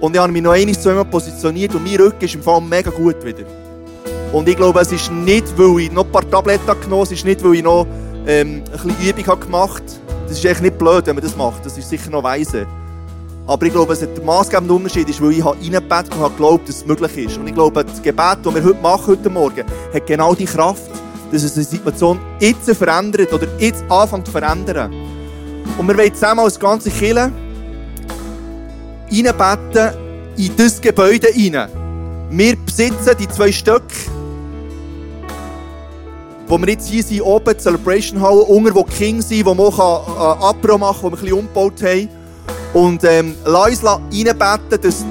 Und 0.00 0.14
ich 0.14 0.18
habe 0.22 0.32
mich 0.32 0.40
noch 0.40 0.54
zu 0.80 0.90
ihm 0.90 1.10
positioniert 1.10 1.74
und 1.74 1.84
mein 1.84 1.96
Rücken 1.96 2.24
ist 2.24 2.36
im 2.36 2.42
Fall 2.42 2.62
mega 2.62 2.90
gut 2.90 3.22
wieder. 3.22 3.44
Und 4.32 4.48
ich 4.48 4.56
glaube, 4.56 4.80
es 4.80 4.90
ist 4.90 5.12
nicht, 5.12 5.58
weil 5.58 5.78
ich 5.78 5.92
noch 5.92 6.06
ein 6.06 6.10
paar 6.12 6.30
Tabletten 6.30 6.64
genommen 6.68 6.92
habe, 6.92 7.02
es 7.02 7.12
ist 7.12 7.26
nicht, 7.26 7.44
weil 7.44 7.56
ich 7.56 7.62
noch 7.62 7.86
ähm, 8.26 8.64
ein 8.64 8.72
bisschen 8.72 9.10
Übung 9.10 9.26
habe 9.26 9.44
gemacht 9.44 9.82
habe. 9.82 10.26
Das 10.26 10.38
ist 10.38 10.44
echt 10.46 10.62
nicht 10.62 10.78
blöd, 10.78 11.04
wenn 11.04 11.16
man 11.16 11.22
das 11.22 11.36
macht. 11.36 11.66
Das 11.66 11.76
ist 11.76 11.86
sicher 11.86 12.08
noch 12.08 12.22
weise. 12.22 12.66
Aber 13.48 13.64
ich 13.64 13.72
glaube, 13.72 13.94
es 13.94 14.02
hat 14.02 14.14
der 14.14 14.24
maßgebende 14.24 14.74
Unterschied 14.74 15.08
ist, 15.08 15.22
weil 15.22 15.32
ich 15.32 15.42
reingebetet 15.42 16.14
und 16.14 16.20
habe 16.20 16.30
geglaubt, 16.32 16.68
dass 16.68 16.76
es 16.76 16.86
möglich 16.86 17.16
ist. 17.16 17.38
Und 17.38 17.46
ich 17.46 17.54
glaube, 17.54 17.82
das 17.82 18.02
Gebet, 18.02 18.38
das 18.42 18.54
wir 18.54 18.62
heute 18.62 18.82
machen, 18.82 19.06
heute 19.06 19.30
Morgen, 19.30 19.64
hat 19.94 20.06
genau 20.06 20.34
die 20.34 20.44
Kraft, 20.44 20.90
dass 21.32 21.42
es 21.42 21.54
eine 21.56 21.64
Situation 21.64 22.20
jetzt 22.40 22.70
verändert 22.70 23.32
oder 23.32 23.46
jetzt 23.58 23.82
anfängt 23.88 24.26
zu 24.26 24.32
verändern. 24.32 24.92
Und 25.78 25.88
wir 25.88 25.96
wollen 25.96 26.12
zusammen 26.12 26.40
als 26.40 26.60
ganze 26.60 26.90
Kirche 26.90 27.32
reinbeten 29.10 29.94
in 30.36 30.54
das 30.54 30.78
Gebäude 30.78 31.28
hinein. 31.28 31.70
Wir 32.30 32.54
besitzen 32.54 33.16
die 33.18 33.28
zwei 33.28 33.50
Stücke, 33.50 33.94
wo 36.46 36.58
wir 36.58 36.68
jetzt 36.68 36.88
hier 36.88 37.02
sind, 37.02 37.22
oben, 37.22 37.54
die 37.56 37.62
Celebration 37.62 38.20
Hall, 38.20 38.40
unter, 38.40 38.74
wo 38.74 38.84
King 38.84 39.22
sind, 39.22 39.46
wo 39.46 39.54
man 39.54 39.68
auch 39.68 40.06
äh, 40.06 40.44
Apro 40.44 40.76
machen 40.76 41.00
kann, 41.00 41.12
wo 41.12 41.16
wir 41.16 41.16
ein 41.16 41.22
bisschen 41.22 41.38
umgebaut 41.38 41.82
haben. 41.82 42.17
Und 42.72 43.02
ähm, 43.04 43.34
lass 43.44 43.82
uns 43.82 43.84
reinbeten, 43.84 44.80
dass 44.80 45.04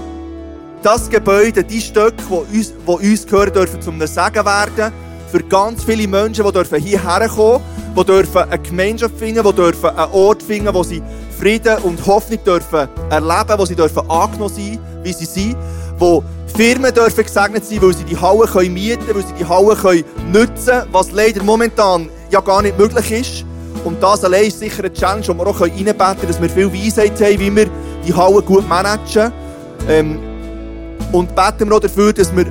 das 0.84 1.10
Gebäude, 1.10 1.64
die 1.64 1.82
Stücke, 1.82 2.16
die 2.30 2.58
uns, 2.58 2.74
die 2.74 3.10
uns 3.12 3.26
gehören, 3.26 3.54
dürfen 3.54 3.82
zum 3.82 4.00
Segen 4.00 4.46
werden 4.46 4.94
für 5.32 5.44
ganz 5.44 5.84
viele 5.84 6.08
Menschen, 6.08 6.46
die 6.46 6.52
dürfen 6.52 6.80
hierher 6.80 7.28
kommen, 7.28 7.62
die 7.98 8.04
dürfen 8.06 8.38
eine 8.38 8.60
Gemeinschaft 8.60 9.18
finden, 9.18 9.44
die 9.44 9.54
dürfen 9.54 9.90
einen 9.90 10.12
Ort 10.12 10.44
finden, 10.44 10.74
wo 10.74 10.84
sie 10.84 11.02
Frieden 11.38 11.78
und 11.80 12.06
Hoffnung 12.06 12.44
dürfen 12.44 12.88
erleben, 13.10 13.58
wo 13.58 13.66
sie 13.66 13.76
dürfen 13.76 14.10
angenommen 14.10 14.54
sein, 14.54 14.80
wie 15.04 15.14
sie 15.14 15.26
sind, 15.26 15.58
wo 15.98 16.24
Firmen 16.56 16.94
dürfen 16.94 17.24
gesegnet 17.24 17.66
sein, 17.66 17.82
weil 17.82 17.94
sie 17.94 18.04
die 18.06 18.18
Halle 18.18 18.48
können 18.48 18.74
mieten 18.74 19.04
weil 19.14 19.26
sie 19.26 19.34
die 19.38 19.46
Halle 19.46 19.76
können 19.76 20.04
nutzen 20.32 20.84
was 20.92 21.12
leider 21.12 21.44
momentan 21.44 22.10
ja 22.32 22.40
gar 22.40 22.62
nicht 22.62 22.78
möglich 22.78 23.12
ist. 23.12 23.46
Und 23.84 24.02
das 24.02 24.24
allein 24.24 24.46
ist 24.46 24.60
sicher 24.60 24.80
eine 24.80 24.94
Challenge, 24.94 25.28
wo 25.28 25.34
wir 25.34 25.48
auch 25.48 25.62
reinbeten 25.62 25.98
können, 25.98 26.28
dass 26.28 26.42
wir 26.42 26.50
viel 26.50 26.74
Weisheit 26.74 27.20
haben, 27.22 27.40
wie 27.40 27.56
wir 27.56 27.68
die 28.06 28.14
Halle 28.14 28.42
gut 28.42 28.68
managen. 28.68 29.32
Ähm, 29.90 30.20
und 31.12 31.36
beten 31.36 31.70
wir 31.70 31.76
auch 31.76 31.80
dafür, 31.80 32.14
dass 32.14 32.36
wir 32.36 32.46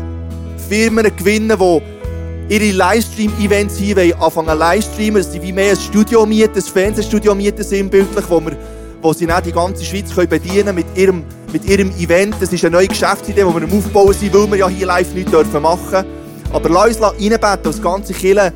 Firmen 0.68 1.10
gewinnen, 1.16 1.56
die 1.58 2.54
ihre 2.54 2.76
Livestream-Events 2.76 3.76
hier 3.76 3.96
wollen, 3.96 4.12
anfangen 4.14 4.58
Livestreamen, 4.58 5.22
dass 5.22 5.32
sie 5.32 5.42
wie 5.42 5.52
mehr 5.52 5.72
ein 5.72 5.76
Studio 5.76 6.24
mieten, 6.24 6.54
ein 6.54 6.62
Fernsehstudio 6.62 7.34
mieten 7.34 7.62
sinnbildlich, 7.62 8.24
wo, 8.28 8.40
wir, 8.40 8.56
wo 9.02 9.12
sie 9.12 9.26
dann 9.26 9.42
die 9.42 9.52
ganze 9.52 9.84
Schweiz 9.84 10.14
können 10.14 10.28
bedienen 10.28 10.74
mit 10.74 10.86
ihrem, 10.94 11.24
mit 11.52 11.64
ihrem 11.64 11.90
Event. 11.98 12.36
Das 12.40 12.52
ist 12.52 12.64
eine 12.64 12.76
neue 12.76 12.88
Geschäftsidee, 12.88 13.42
die 13.42 13.54
wir 13.54 13.62
am 13.62 13.72
Aufbauen 13.72 14.12
sind, 14.12 14.32
weil 14.32 14.50
wir 14.52 14.58
ja 14.58 14.68
hier 14.68 14.86
live 14.86 15.12
nichts 15.12 15.30
dürfen 15.30 15.62
machen. 15.62 16.04
Aber 16.52 16.68
lass 16.68 16.96
uns 16.96 17.02
reinbeten, 17.02 17.66
als 17.66 17.82
ganze 17.82 18.14
Kirche, 18.14 18.52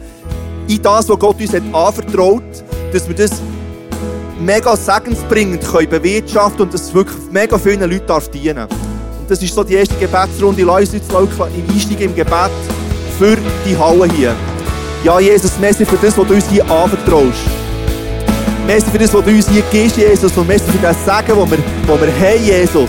in 0.70 0.82
das, 0.82 1.08
was 1.08 1.18
Gott 1.18 1.40
uns 1.40 1.52
hat 1.52 1.62
anvertraut, 1.72 2.42
dass 2.92 3.08
wir 3.08 3.14
das 3.16 3.30
mega 4.38 4.76
segensbringend 4.76 5.64
können 5.64 5.88
bewirtschaften 5.88 6.62
und 6.62 6.74
dass 6.74 6.82
es 6.82 6.94
wirklich 6.94 7.18
mega 7.30 7.58
vielen 7.58 7.80
Leuten 7.80 8.06
darf 8.06 8.28
dienen 8.30 8.68
Und 9.20 9.28
das 9.28 9.42
ist 9.42 9.54
so 9.54 9.64
die 9.64 9.74
erste 9.74 9.94
Gebetsrunde. 9.96 10.62
Lass 10.62 10.80
uns 10.80 10.92
jetzt 10.92 11.10
im 11.10 11.74
Einstieg 11.74 12.00
im 12.00 12.14
Gebet 12.14 12.50
für 13.18 13.36
die 13.66 13.76
Halle 13.76 14.08
hier. 14.12 14.34
Ja, 15.02 15.18
Jesus, 15.18 15.52
merci 15.60 15.84
für 15.84 15.96
das, 15.96 16.16
was 16.16 16.26
du 16.26 16.34
uns 16.34 16.48
hier 16.48 16.62
anvertraust. 16.70 17.38
Merci 18.66 18.90
für 18.90 18.98
das, 18.98 19.12
was 19.12 19.24
du 19.24 19.30
uns 19.30 19.48
hier 19.48 19.62
gibst, 19.72 19.96
Jesus. 19.96 20.36
Und 20.36 20.46
merci 20.46 20.70
für 20.70 20.78
das 20.78 20.96
Segen, 21.04 21.38
das 21.38 21.50
wir, 21.50 22.00
wir 22.00 22.28
haben, 22.30 22.44
Jesus. 22.44 22.88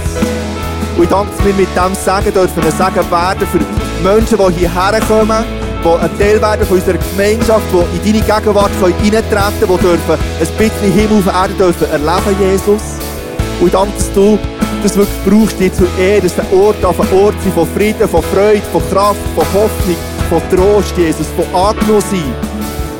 Und 0.98 1.04
ich 1.04 1.10
danke, 1.10 1.32
dass 1.36 1.46
wir 1.46 1.54
mit 1.54 1.68
diesem 1.70 1.96
Segen 1.96 2.34
dürfen 2.34 2.64
ein 2.64 2.72
Segen 2.72 3.12
werden 3.12 3.48
für 3.48 4.04
Menschen, 4.04 4.38
die 4.38 4.60
hierher 4.60 5.00
kommen, 5.08 5.61
die 5.84 5.88
ein 5.88 6.18
Teil 6.20 6.42
werden 6.42 6.66
von 6.66 6.78
unserer 6.78 6.98
Gemeinschaft, 6.98 7.66
die 7.72 8.10
in 8.10 8.14
deine 8.14 8.40
Gegenwart 8.40 8.72
eintreten 8.84 9.30
können, 9.30 9.54
die 9.60 9.82
dürfen 9.82 10.14
ein 10.14 10.58
bisschen 10.58 10.94
Himmel 10.94 11.18
auf 11.20 11.34
Erde 11.34 11.54
dürfen 11.54 11.92
erleben, 11.92 12.36
Jesus. 12.40 12.82
Und 13.60 13.74
danke, 13.74 13.94
dass 13.98 14.14
du 14.14 14.40
das 14.84 14.98
wirklich 14.98 15.18
brauchst, 15.26 15.60
dir 15.60 15.74
zu 15.74 15.86
Ehre, 16.00 16.22
dass 16.22 16.36
der 16.36 16.52
Ort 16.54 16.84
auf 16.84 17.00
ein 17.00 17.18
Ort 17.18 17.36
sein 17.44 17.54
von 17.54 17.68
Frieden, 17.68 18.08
von 18.08 18.24
Freude, 18.24 18.62
von 18.72 18.82
Kraft, 18.90 19.20
von 19.36 19.46
Hoffnung, 19.54 19.98
von 20.30 20.42
Trost, 20.50 20.98
Jesus, 20.98 21.28
von 21.36 21.46
angenommen 21.54 22.02
sein. 22.02 22.34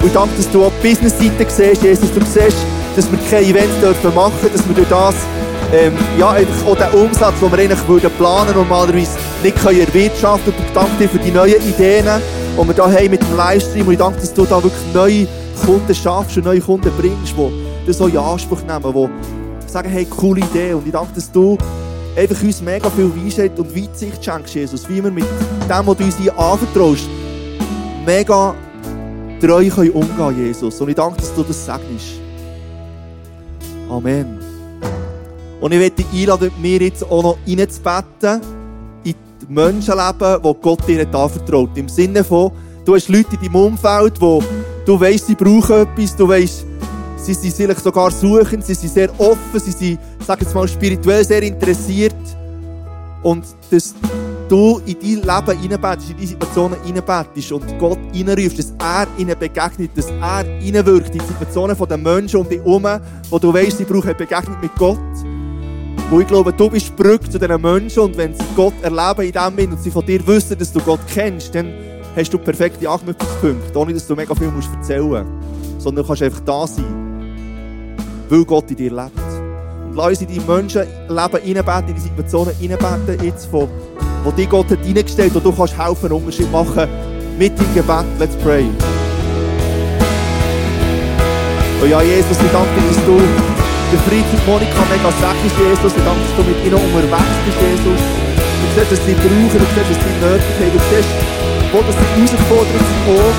Und 0.02 0.16
danke, 0.16 0.36
dass 0.38 0.52
du 0.52 0.66
auch 0.66 0.72
die 0.82 0.90
Business-Seite 0.90 1.46
siehst, 1.50 1.84
Jesus. 1.84 2.12
Du 2.14 2.22
siehst, 2.22 2.58
dass 2.96 3.12
wir 3.12 3.20
keine 3.30 3.46
Events 3.46 3.80
dürfen 3.80 4.14
machen 4.14 4.50
dass 4.52 4.68
wir 4.68 4.76
durch 4.76 4.90
das 4.90 5.16
ähm, 5.74 5.94
ja, 6.18 6.32
einfach 6.32 6.68
auch 6.68 6.76
den 6.76 6.90
Umsatz, 7.00 7.40
den 7.40 7.52
wir 7.52 7.60
eigentlich 7.60 7.88
würden 7.88 8.12
planen 8.18 8.54
normalerweise 8.56 9.18
nicht 9.42 9.56
können 9.62 9.80
erwirtschaften. 9.80 10.54
Und 10.54 10.66
danke 10.74 10.92
dir 11.00 11.10
für 11.10 11.20
die 11.20 11.32
neuen 11.32 11.62
Ideen, 11.62 12.22
die 12.58 12.68
wir 12.68 12.74
hier 12.74 12.84
haben 12.84 13.12
mit 13.12 13.22
dem 13.22 13.38
Livestream. 13.38 13.88
Und 13.88 13.94
ich 13.94 14.00
danke, 14.00 14.20
dass 14.20 14.34
du 14.34 14.46
da 14.46 14.64
wirklich 14.64 14.94
neue 14.94 15.28
Kunden 15.66 15.96
schaffst 15.96 16.38
und 16.38 16.46
neue 16.46 16.62
Kunden 16.62 16.92
bringst, 16.98 17.34
die 17.38 17.88
das 17.88 17.98
so 17.98 18.08
in 18.08 18.18
Anspruch 18.18 18.62
nehmen, 18.62 19.10
die 19.66 19.72
sagen, 19.72 19.90
hey, 19.90 20.06
coole 20.06 20.42
Idee. 20.42 20.74
Und 20.74 20.86
ich 20.86 20.92
danke, 20.92 21.14
dass 21.16 21.32
du 21.32 21.58
einfach 22.16 22.42
uns 22.44 22.62
mega 22.62 22.90
viel 22.90 23.12
Weisheit 23.16 23.58
und 23.58 23.76
Weitsicht 23.76 24.24
schenkst, 24.24 24.54
Jesus. 24.54 24.88
Wie 24.90 25.04
wir 25.04 25.12
mit 25.12 25.24
dem, 25.24 25.88
was 25.88 25.98
du 25.98 26.04
uns 26.04 26.18
hier 26.18 26.38
anvertraust, 26.38 27.08
mega 28.06 28.54
treu 29.40 29.70
können 29.70 29.92
umgehen, 29.92 30.46
Jesus. 30.46 30.80
Und 30.82 30.90
ich 30.90 30.96
danke, 30.96 31.18
dass 31.18 31.34
du 31.34 31.44
das 31.44 31.66
segnest. 31.66 32.20
Amen. 33.90 34.40
Und 35.60 35.72
ich 35.72 35.80
möchte 35.80 36.04
dich 36.04 36.22
einladen, 36.22 36.46
mit 36.46 36.60
mir 36.60 36.88
jetzt 36.88 37.04
auch 37.04 37.24
noch 37.24 37.38
reinzubeten 37.48 38.61
in 39.52 39.56
die 39.56 39.62
Menschenleben, 39.62 40.42
die 40.42 40.62
Gott 40.62 40.88
dir 40.88 41.02
anvertraut. 41.14 41.70
Im 41.76 41.90
Sinne 41.90 42.24
von, 42.24 42.52
du 42.86 42.96
hast 42.96 43.10
Leute 43.10 43.36
in 43.36 43.42
deinem 43.42 43.56
Umfeld, 43.56 44.20
wo 44.20 44.42
du 44.86 45.00
weißt, 45.00 45.28
sie 45.28 45.36
brauchen 45.36 45.82
etwas, 45.82 46.16
du 46.16 46.28
weißt, 46.28 46.66
sie 47.18 47.34
sind 47.34 47.54
vielleicht 47.54 47.84
sogar 47.84 48.12
suchend, 48.12 48.66
sie 48.66 48.74
sind 48.74 48.94
sehr 48.94 49.10
offen, 49.20 49.60
sie 49.60 49.72
sind, 49.72 50.00
sag 50.26 50.42
jetzt 50.42 50.56
mal, 50.56 50.68
spirituell 50.68 51.26
sehr 51.26 51.44
interessiert. 51.44 52.16
Und 53.24 53.46
dass 53.70 53.94
du 54.50 54.82
in 54.86 54.98
dein 55.00 55.46
Leben 55.46 55.62
hineinbettest, 55.62 56.10
in 56.12 56.16
deine 56.16 56.28
Situationen 56.28 56.84
hineinbettest 56.84 57.52
und 57.52 57.78
Gott 57.78 58.00
hineinrufst, 58.12 58.60
dass 58.60 58.74
er 58.80 59.08
ihnen 59.18 59.38
begegnet, 59.38 59.92
dass 59.96 60.10
er 60.10 60.44
hineinwirkt 60.60 61.14
in 61.14 61.20
die 61.20 61.26
Situationen 61.26 61.78
der 61.78 61.98
Menschen 61.98 62.40
um 62.40 62.50
dich 62.50 62.60
herum, 62.60 62.88
wo 63.30 63.38
du 63.38 63.54
weißt, 63.54 63.78
sie 63.78 63.84
brauchen 63.84 64.10
eine 64.10 64.16
Begegnung 64.16 64.60
mit 64.60 64.76
Gott. 64.76 64.98
Wo 66.12 66.20
ich 66.20 66.28
glaube, 66.28 66.52
du 66.52 66.70
bist 66.70 66.94
Brücke 66.98 67.30
zu 67.30 67.40
diesen 67.40 67.62
Menschen 67.62 68.02
und 68.02 68.18
wenn 68.18 68.34
sie 68.34 68.44
Gott 68.54 68.74
erleben 68.82 69.22
in 69.22 69.32
dem 69.32 69.44
Moment 69.44 69.72
und 69.72 69.82
sie 69.82 69.90
von 69.90 70.06
dir 70.06 70.20
wissen, 70.28 70.60
dass 70.60 70.74
du 70.74 70.82
Gott 70.82 71.00
kennst, 71.08 71.56
dann 71.56 71.74
hast 72.14 72.34
du 72.34 72.38
perfekte 72.38 72.90
Anknüpfungspunkte, 72.90 73.80
ohne 73.80 73.94
dass 73.94 74.08
du 74.08 74.16
mega 74.18 74.36
viel 74.36 74.52
musst 74.52 74.68
erzählen 74.74 75.08
musst. 75.08 75.82
Sondern 75.82 76.04
du 76.04 76.08
kannst 76.10 76.22
einfach 76.22 76.42
da 76.42 76.68
sein, 76.68 77.96
weil 78.28 78.44
Gott 78.44 78.70
in 78.72 78.76
dir 78.76 78.92
lebt. 78.92 79.12
Und 79.86 79.96
lass 79.96 80.08
uns 80.10 80.22
in 80.24 80.28
dein 80.28 80.46
Menschenleben 80.46 81.42
hineinbeten, 81.44 81.88
in 81.88 81.96
die 81.96 82.02
Situationen 82.02 82.54
hineinbeten, 82.58 83.26
jetzt, 83.26 83.48
wo, 83.50 83.70
wo 84.26 84.32
dich 84.32 84.50
Gott 84.50 84.70
hat 84.70 84.84
hineingestellt 84.84 85.34
wo 85.34 85.40
du 85.40 85.54
kannst 85.54 85.78
helfen, 85.78 86.08
einen 86.08 86.16
Unterschied 86.16 86.52
machen 86.52 86.90
mit 87.40 87.58
deinem 87.58 87.74
Gebet. 87.74 88.06
Let's 88.20 88.36
pray. 88.44 88.66
Oh 91.82 91.86
ja, 91.86 92.02
Jesus, 92.02 92.32
ich 92.32 92.52
danke 92.52 92.70
dir, 92.76 92.88
dass 92.90 93.06
du 93.06 93.61
der 93.92 94.00
Friedrich 94.08 94.44
Monika 94.48 94.82
mega 94.88 95.12
segnest, 95.20 95.56
Jesus. 95.60 95.92
Ich 95.92 96.04
danke, 96.08 96.24
dass 96.24 96.36
du 96.40 96.44
mit 96.48 96.60
ihnen 96.64 96.80
unterwegs 96.80 97.38
bist, 97.44 97.60
Jesus. 97.60 98.00
Du 98.00 98.66
siehst, 98.72 98.92
dass 98.92 99.02
sie 99.04 99.16
brauchen, 99.20 99.60
du 99.60 99.68
siehst, 99.76 99.90
dass 99.92 100.00
sie 100.00 100.16
nötig 100.24 100.56
haben. 100.64 100.72
Du 100.72 100.82
siehst, 100.88 101.12
wo 101.76 101.80
das 101.84 101.96
die 102.00 102.08
Herausforderungen 102.16 102.88
sind, 102.88 103.04
auch 103.12 103.36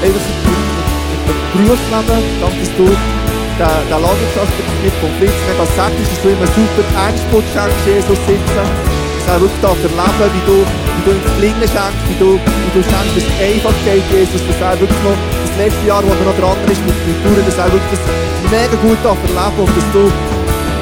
mit 0.00 0.16
dem 0.16 1.36
Berufsleben. 1.52 2.20
Danke, 2.40 2.60
dass 2.64 2.72
du 2.80 2.86
den, 2.88 3.72
den 3.92 4.00
Landwirtschaftsbetrieb 4.00 4.94
vom 5.04 5.12
Fritz 5.20 5.36
mega 5.44 5.64
segnest, 5.68 6.08
dass 6.16 6.20
du 6.24 6.28
einen 6.32 6.48
super 6.56 6.84
Endspurt 7.04 7.46
schenkst, 7.52 7.84
Jesus, 7.84 8.20
sitzen. 8.24 8.99
Wirklich 9.38 9.62
darf 9.62 9.78
erleben, 9.78 10.26
wie 10.34 10.44
du, 10.48 10.56
wie 10.66 11.02
du 11.06 11.10
ihm 11.14 11.22
das 11.22 11.34
Gelingen 11.38 11.68
schenkst, 11.70 12.02
wie 12.10 12.18
du, 12.18 12.28
wie 12.34 12.72
du 12.74 12.80
schenkst, 12.82 13.14
dass 13.14 13.26
einfach 13.38 13.76
geht, 13.86 14.06
Jesus, 14.10 14.42
dass 14.42 14.58
er 14.58 14.74
wirklich 14.74 15.02
noch 15.06 15.14
das 15.14 15.54
letzte 15.54 15.84
Jahr, 15.86 16.02
wo 16.02 16.10
er 16.10 16.26
noch 16.26 16.38
dran 16.40 16.58
ist 16.66 16.82
mit 16.82 16.98
den 16.98 17.16
Touren, 17.22 17.44
dass 17.46 17.58
er 17.62 17.70
wirklich 17.70 17.94
das 17.94 18.02
mega 18.50 18.76
gut 18.82 18.98
erleben 18.98 19.60
und 19.62 19.70
dass 19.70 19.88
du 19.94 20.02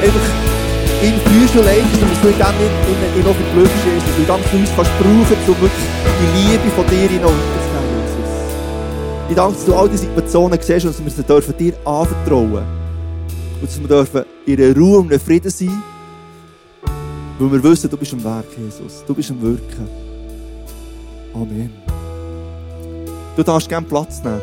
einfach 0.01 0.27
ihn 1.03 1.21
führst 1.29 1.55
und 1.61 1.65
leitest 1.65 2.01
und 2.01 2.11
dass 2.11 2.21
du 2.25 2.29
in 2.29 2.39
dem 2.39 2.57
ihn, 2.65 2.75
ihn, 2.89 3.01
ihn 3.21 3.27
noch 3.29 3.37
verblüffst, 3.37 3.83
Jesus. 3.85 4.15
Und 4.17 4.25
du 4.25 4.57
uns 4.57 4.71
kannst 4.75 4.93
brauchen, 4.99 5.39
um 5.45 5.57
wirklich 5.61 5.89
die 6.19 6.29
Liebe 6.39 6.69
von 6.73 6.87
dir 6.89 7.09
hinunterzunehmen, 7.09 7.93
Jesus. 8.01 8.33
Ich 9.29 9.37
danke, 9.37 9.55
dass 9.55 9.65
du 9.65 9.75
all 9.75 9.89
diese 9.89 10.09
Situationen 10.09 10.59
siehst 10.61 10.87
und 10.87 10.95
dass 10.97 11.05
wir 11.05 11.11
sie 11.11 11.23
dürfen 11.23 11.57
dir 11.57 11.75
anvertrauen 11.85 12.65
Und 13.61 13.63
dass 13.63 13.81
wir 13.81 13.89
dürfen 13.89 14.25
in 14.47 14.57
Ruhe 14.73 14.99
und 14.99 15.13
einem 15.13 15.21
Frieden 15.21 15.51
sein, 15.51 15.83
weil 17.39 17.53
wir 17.53 17.63
wissen, 17.63 17.89
du 17.89 17.97
bist 17.97 18.13
am 18.13 18.25
Werk, 18.25 18.47
Jesus. 18.57 19.05
Du 19.07 19.15
bist 19.15 19.31
am 19.31 19.41
Wirken. 19.41 19.89
Amen. 21.35 21.71
Du 23.37 23.43
darfst 23.43 23.69
gerne 23.69 23.87
Platz 23.87 24.23
nehmen. 24.25 24.41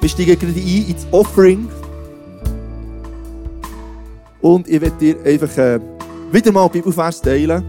Wir 0.00 0.08
steigen 0.08 0.38
gerade 0.38 0.52
ein 0.52 0.86
ins 0.88 1.06
Offering. 1.12 1.68
Und 4.40 4.68
ich 4.68 4.80
werde 4.80 4.96
dir 4.98 5.16
einfach 5.24 5.56
äh, 5.56 5.80
wieder 6.32 6.52
mal 6.52 6.68
Bibelvers 6.68 7.20
teilen. 7.20 7.64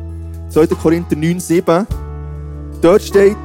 2. 0.49 0.67
Korinther 0.67 1.15
9, 1.15 1.39
7. 1.39 1.87
Dort 2.81 3.01
steht, 3.01 3.37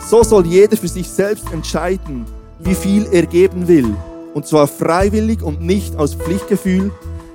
so 0.00 0.22
soll 0.22 0.46
jeder 0.46 0.76
für 0.76 0.88
sich 0.88 1.08
selbst 1.08 1.52
entscheiden, 1.52 2.24
wie 2.60 2.74
viel 2.74 3.06
er 3.12 3.26
geben 3.26 3.68
will. 3.68 3.94
Und 4.34 4.46
zwar 4.46 4.66
freiwillig 4.66 5.42
und 5.42 5.60
nicht 5.60 5.96
aus 5.96 6.14
Pflichtgefühl, 6.14 6.90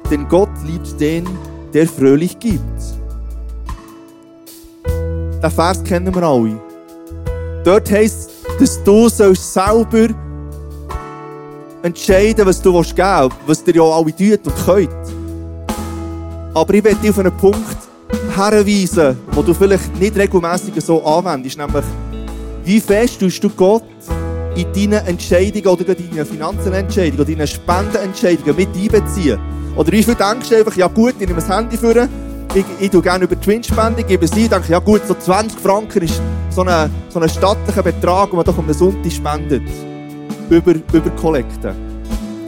denn 0.10 0.28
Gott 0.28 0.50
liebt 0.65 1.00
den, 1.00 1.26
der 1.74 1.88
fröhlich 1.88 2.38
gibt. 2.40 2.62
Den 5.44 5.52
Vers 5.52 5.84
kennen 5.84 6.14
wir 6.14 6.24
alle. 6.24 6.60
Dort 7.64 7.92
heisst, 7.92 8.32
dass 8.60 8.84
du 8.84 9.10
sollst 9.10 9.54
selber 9.54 10.14
entscheiden, 11.84 12.46
was 12.46 12.62
du 12.62 12.72
geben 12.72 12.96
willst, 12.98 13.38
was 13.48 13.64
dir 13.64 13.76
ja 13.76 13.84
alle 13.84 14.16
tut 14.16 14.48
und 14.48 14.66
könnt. 14.66 14.90
Aber 16.54 16.74
ich 16.74 16.84
werde 16.84 17.00
dich 17.00 17.10
auf 17.10 17.20
einen 17.20 17.36
Punkt 17.38 17.78
herweisen, 18.36 19.18
wo 19.32 19.42
du 19.42 19.54
vielleicht 19.54 20.00
nicht 20.00 20.16
regelmäßig 20.16 20.74
so 20.84 21.04
anwendest, 21.04 21.58
nämlich 21.58 21.86
wie 22.64 22.80
fest 22.80 23.20
tust 23.20 23.44
du 23.44 23.50
Gott 23.50 23.84
in 24.56 24.74
deinen 24.74 25.06
Entscheidungen 25.06 25.68
oder 25.68 25.98
in 25.98 26.10
deinen 26.10 26.26
Finanzenentscheidungen 26.26 27.20
oder 27.20 27.32
deinen 27.32 27.48
Spendenentscheidungen 27.48 28.56
mit 28.56 28.70
einbeziehen. 28.76 29.40
Oder 29.76 29.92
wie 29.92 30.04
viel 30.04 30.16
denkst 30.16 30.50
du 30.50 30.58
einfach, 30.58 30.76
ja 30.76 30.88
gut, 30.88 31.16
ich 31.20 31.28
nehme 31.28 31.40
das 31.40 31.50
Handy 31.50 31.78
vor, 31.78 31.96
ich, 32.54 32.66
ich 32.80 32.90
tue 32.90 33.02
gerne 33.02 33.24
über 33.24 33.40
Twin-Spende, 33.40 34.04
gebe 34.04 34.26
es 34.26 34.32
denke, 34.32 34.64
ja 34.68 34.80
gut, 34.80 35.02
so 35.08 35.14
20 35.14 35.60
Franken 35.60 36.02
ist 36.04 36.22
so 36.50 36.64
ein 36.64 36.92
so 37.10 37.20
ein 37.20 37.30
stattlicher 37.30 37.84
Betrag, 37.84 38.30
den 38.30 38.36
man 38.36 38.46
doch 38.46 38.58
um 38.58 38.66
einen 38.66 38.74
Sonntag 38.74 39.12
spendet. 39.12 39.64
Über, 40.50 40.74
über 40.74 41.10
Kollekte. 41.12 41.74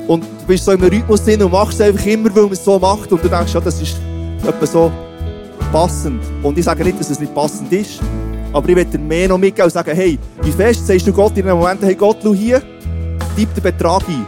Und 0.07 0.23
du 0.23 0.45
bist 0.45 0.65
so 0.65 0.73
im 0.73 0.81
Rhythmus 0.81 1.23
drin 1.23 1.41
und 1.41 1.51
machst 1.51 1.79
es 1.79 1.87
einfach 1.87 2.05
immer, 2.05 2.35
weil 2.35 2.43
man 2.43 2.51
es 2.51 2.65
so 2.65 2.77
macht 2.77 3.09
und 3.13 3.23
du 3.23 3.29
denkst, 3.29 3.53
ja, 3.53 3.61
das 3.61 3.81
ist 3.81 3.95
etwa 4.45 4.65
so 4.65 4.91
passend. 5.71 6.21
Und 6.41 6.57
ich 6.57 6.65
sage 6.65 6.83
nicht, 6.83 6.99
dass 6.99 7.09
es 7.09 7.19
nicht 7.21 7.33
passend 7.33 7.71
ist, 7.71 8.01
aber 8.53 8.69
ich 8.69 8.89
dir 8.89 8.99
mehr 8.99 9.27
noch 9.27 9.37
mitgeben 9.37 9.65
und 9.65 9.71
sagen, 9.71 9.95
hey, 9.95 10.19
wie 10.41 10.51
fest 10.51 10.85
sagst 10.85 11.07
du 11.07 11.11
Gott 11.11 11.35
in 11.37 11.47
einem 11.47 11.57
Moment, 11.57 11.81
hey 11.81 11.95
Gott, 11.95 12.17
schau 12.21 12.33
hier, 12.33 12.61
gib 13.35 13.53
den 13.55 13.63
Betrag 13.63 14.07
ein 14.07 14.25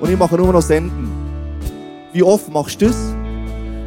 und 0.00 0.10
ich 0.10 0.18
mache 0.18 0.36
nur 0.36 0.52
noch 0.52 0.62
senden. 0.62 1.10
Wie 2.12 2.22
oft 2.22 2.50
machst 2.50 2.80
du 2.80 2.86
das? 2.86 3.14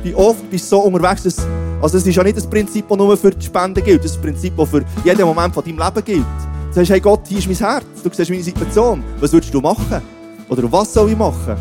Wie 0.04 0.14
oft 0.14 0.50
bist 0.50 0.72
du 0.72 0.78
so 0.78 0.82
unterwegs, 0.82 1.24
dass, 1.24 1.40
also 1.82 1.98
das 1.98 2.06
ist 2.06 2.16
ja 2.16 2.24
nicht 2.24 2.38
das 2.38 2.48
Prinzip, 2.48 2.88
das 2.88 2.98
nur 2.98 3.18
für 3.18 3.32
die 3.32 3.46
Spenden 3.46 3.84
gilt, 3.84 4.00
das 4.00 4.12
ist 4.12 4.16
das 4.18 4.22
Prinzip, 4.22 4.56
das 4.56 4.70
für 4.70 4.86
jeden 5.04 5.26
Moment 5.26 5.54
von 5.54 5.64
deinem 5.64 5.80
Leben 5.80 6.06
gilt. 6.06 6.26
Du 6.70 6.76
sagst, 6.76 6.92
hey 6.92 7.00
Gott, 7.00 7.22
hier 7.28 7.40
ist 7.40 7.48
mein 7.48 7.58
Herz, 7.58 7.84
du 8.04 8.10
siehst 8.14 8.30
meine 8.30 8.44
Situation, 8.44 9.04
was 9.20 9.34
würdest 9.34 9.54
du 9.54 9.60
machen? 9.60 10.02
Oder 10.48 10.72
was 10.72 10.94
soll 10.94 11.10
ich 11.10 11.18
machen? 11.18 11.58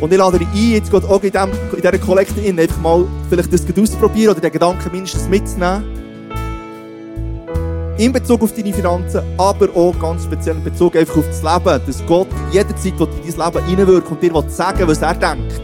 Und 0.00 0.12
ich 0.12 0.18
lade 0.18 0.38
dich 0.38 0.48
ein, 0.48 0.72
jetzt 0.72 0.90
gerade 0.90 1.08
auch 1.08 1.22
in, 1.22 1.30
dem, 1.30 1.50
in 1.72 1.80
dieser 1.80 1.98
Kollekte 1.98 2.40
in, 2.40 2.60
einfach 2.60 2.80
mal 2.80 3.04
vielleicht 3.28 3.52
das 3.52 3.62
auszuprobieren 3.62 4.32
oder 4.32 4.40
den 4.40 4.52
Gedanken 4.52 4.92
mindestens 4.92 5.28
mitzunehmen. 5.28 5.95
In 7.98 8.12
Bezug 8.12 8.42
auf 8.42 8.52
deine 8.52 8.74
Finanzen, 8.74 9.22
aber 9.38 9.74
auch 9.74 9.98
ganz 9.98 10.24
speziell 10.24 10.56
in 10.56 10.64
Bezug 10.64 10.94
einfach 10.96 11.16
auf 11.16 11.26
das 11.28 11.42
Leben, 11.42 11.80
dass 11.86 12.06
Gott 12.06 12.28
jederzeit 12.52 12.92
in 12.92 12.98
dein 12.98 13.54
Leben 13.54 13.66
hineinwirkt 13.66 14.10
und 14.10 14.22
dir 14.22 14.44
sagen 14.48 14.86
was 14.86 15.00
er 15.00 15.14
denkt. 15.14 15.62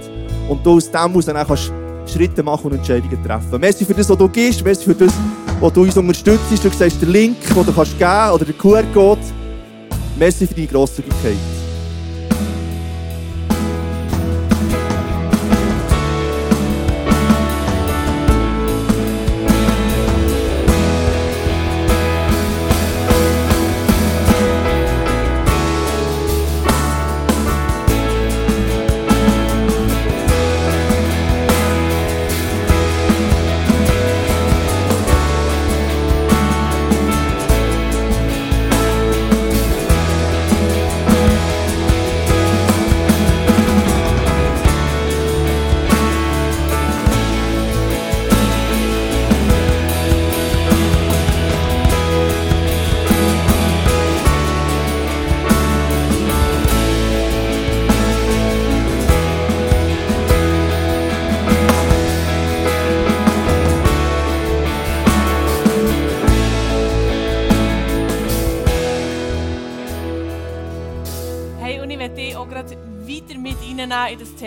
Und 0.48 0.64
du 0.64 0.76
aus 0.76 0.90
dem 0.90 0.98
heraus 0.98 1.26
dann 1.26 1.46
kannst 1.46 1.72
Schritte 2.06 2.42
machen 2.42 2.70
und 2.70 2.78
Entscheidungen 2.78 3.22
treffen. 3.22 3.60
Merci 3.60 3.84
für 3.84 3.92
das, 3.92 4.08
was 4.08 4.16
du 4.16 4.28
gibst, 4.30 4.64
merci 4.64 4.84
für 4.84 4.94
das, 4.94 5.12
was 5.60 5.72
du 5.74 5.82
uns 5.82 5.96
unterstützt. 5.96 6.40
Du 6.50 6.70
siehst 6.70 7.02
den 7.02 7.10
Link, 7.10 7.36
den 7.54 7.66
du 7.66 7.72
kannst 7.72 7.98
geben 7.98 8.30
oder 8.32 8.44
den 8.46 8.56
QR-Code. 8.56 9.20
Merci 10.18 10.46
für 10.46 10.54
deine 10.54 10.68
Grosszügigkeit. 10.68 11.61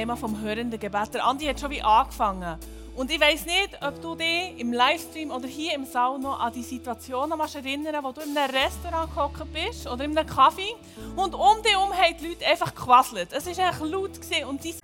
Thema 0.05 0.17
vom 0.17 0.39
hörenden 0.39 0.79
Gebet. 0.79 1.15
Der 1.15 1.25
Andi 1.25 1.45
hat 1.45 1.59
schon 1.59 1.71
wie 1.71 1.81
angefangen. 1.81 2.59
Und 2.95 3.09
ich 3.09 3.19
weiss 3.19 3.43
nicht, 3.47 3.71
ob 3.81 3.99
du 4.03 4.13
dich 4.13 4.59
im 4.59 4.71
Livestream 4.71 5.31
oder 5.31 5.47
hier 5.47 5.73
im 5.73 5.83
Saal 5.83 6.19
noch 6.19 6.39
an 6.39 6.53
die 6.53 6.61
Situationen 6.61 7.39
kannst 7.39 7.55
erinnern 7.55 8.03
wo 8.03 8.11
du 8.11 8.21
in 8.21 8.37
einem 8.37 8.55
Restaurant 8.55 9.09
gehockt 9.09 9.51
bist 9.51 9.87
oder 9.87 10.03
in 10.03 10.15
einem 10.15 10.29
Kaffee 10.29 10.75
und 11.15 11.33
um 11.33 11.61
dich 11.63 11.73
herum 11.73 11.91
haben 11.91 12.15
die 12.21 12.27
Leute 12.27 12.45
einfach 12.45 12.75
gequasselt. 12.75 13.29
Es 13.33 13.47
war 13.47 13.65
einfach 13.65 13.83
laut 13.83 14.11
und 14.47 14.63
die 14.63 14.75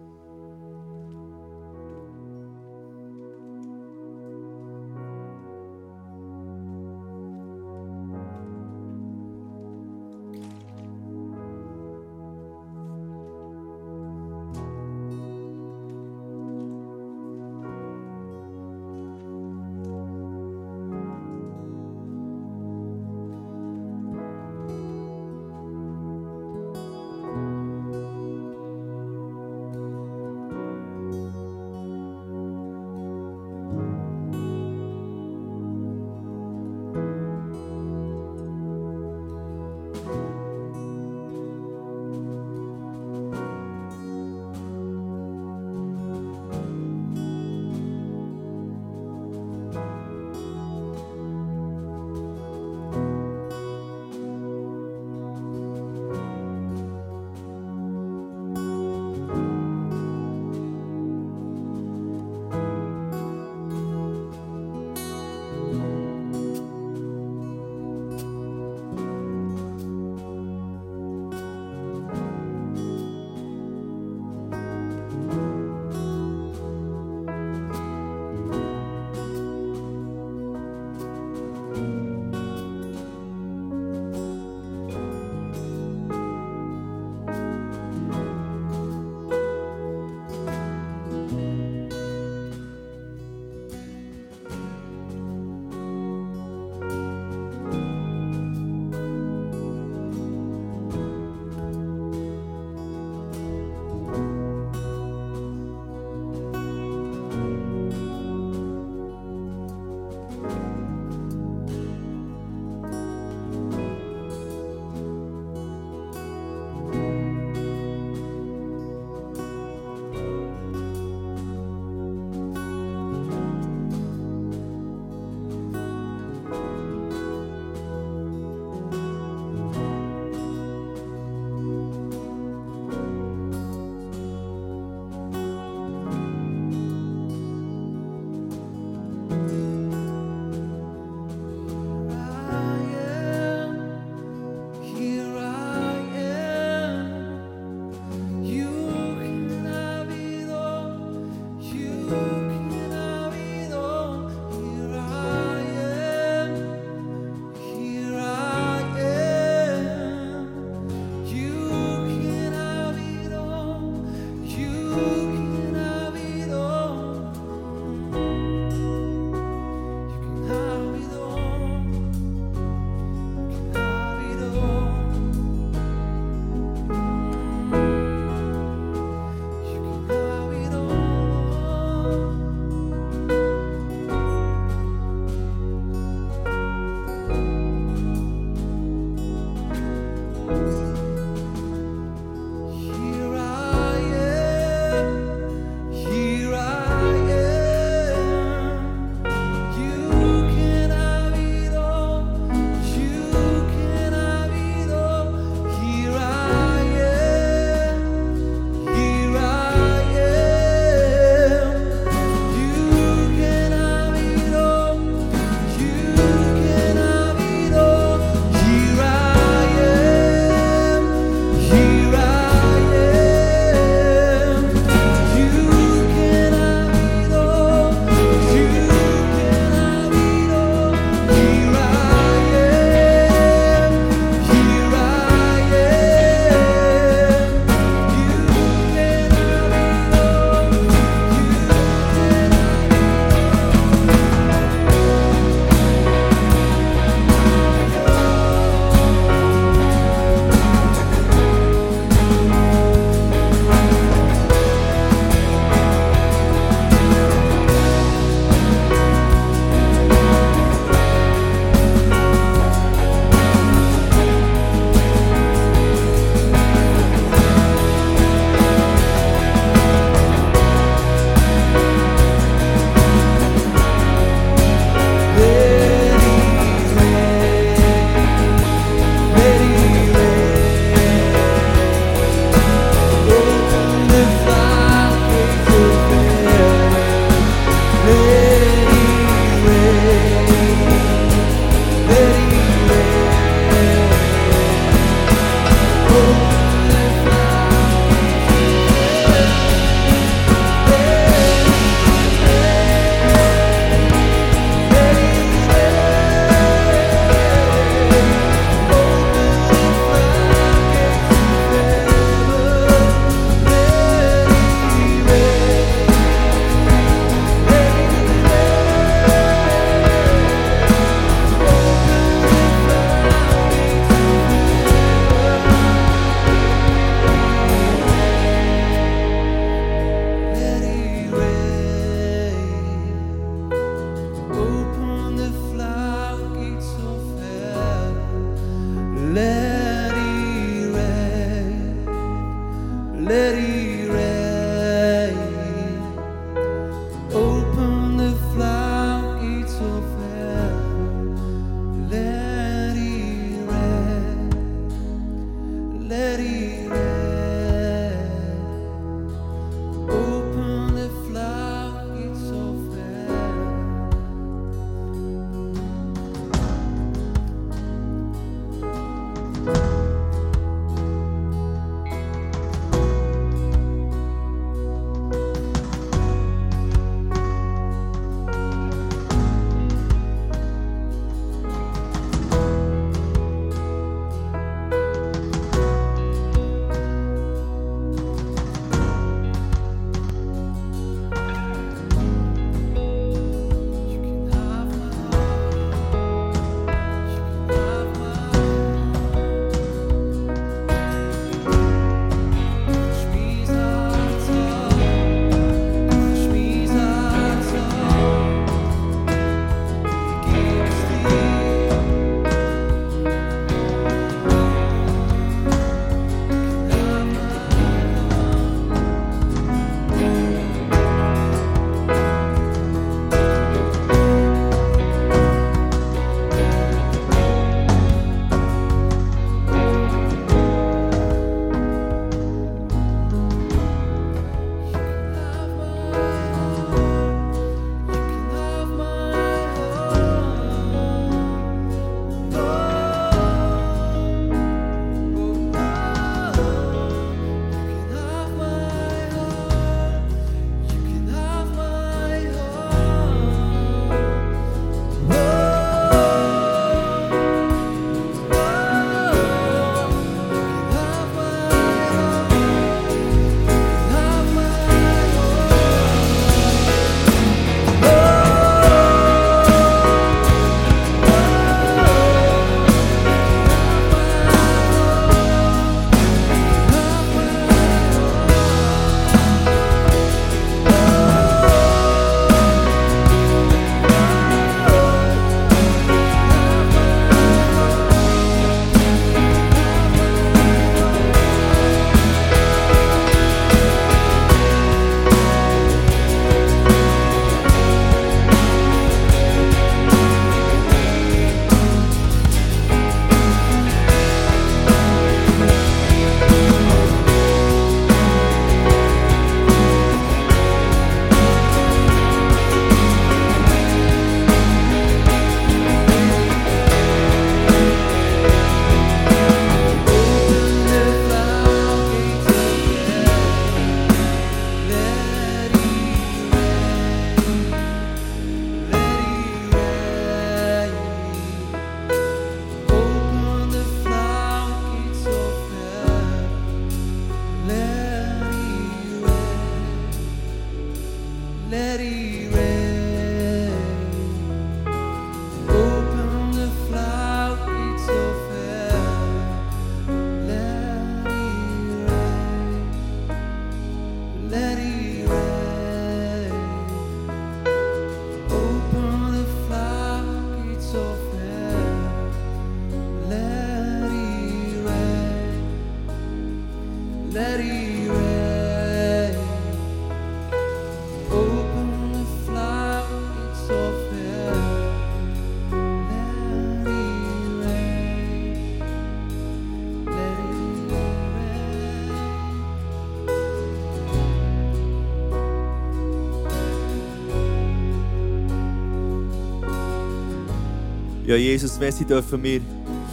Ja, 591.31 591.37
Jesus, 591.37 591.79
merci 591.79 592.03
dürfen 592.03 592.43
wir 592.43 592.59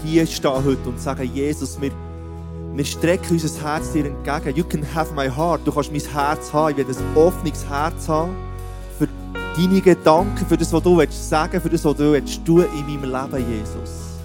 hier 0.02 0.26
stehen 0.26 0.64
heute 0.64 0.88
und 0.88 0.98
sagen, 0.98 1.30
Jesus, 1.32 1.80
wir, 1.80 1.92
wir 2.74 2.84
strecken 2.84 3.34
unser 3.34 3.62
Herz 3.62 3.92
dir 3.92 4.06
entgegen. 4.06 4.56
You 4.56 4.64
can 4.64 4.82
have 4.92 5.14
my 5.14 5.30
heart. 5.30 5.60
Du 5.64 5.70
kannst 5.70 5.92
mein 5.92 6.00
Herz 6.00 6.52
haben. 6.52 6.76
Ich 6.76 6.78
will 6.78 6.96
ein 6.96 7.16
offenes 7.16 7.64
Herz 7.68 8.08
haben 8.08 8.34
für 8.98 9.06
deine 9.56 9.80
Gedanken, 9.80 10.44
für 10.48 10.56
das, 10.56 10.72
was 10.72 10.82
du 10.82 10.98
willst 10.98 11.30
sagen, 11.30 11.60
für 11.60 11.68
das, 11.68 11.84
was 11.84 11.96
du 11.96 12.10
willst 12.10 12.44
tun 12.44 12.64
in 12.76 12.86
meinem 12.86 13.04
Leben, 13.04 13.52
Jesus. 13.52 14.18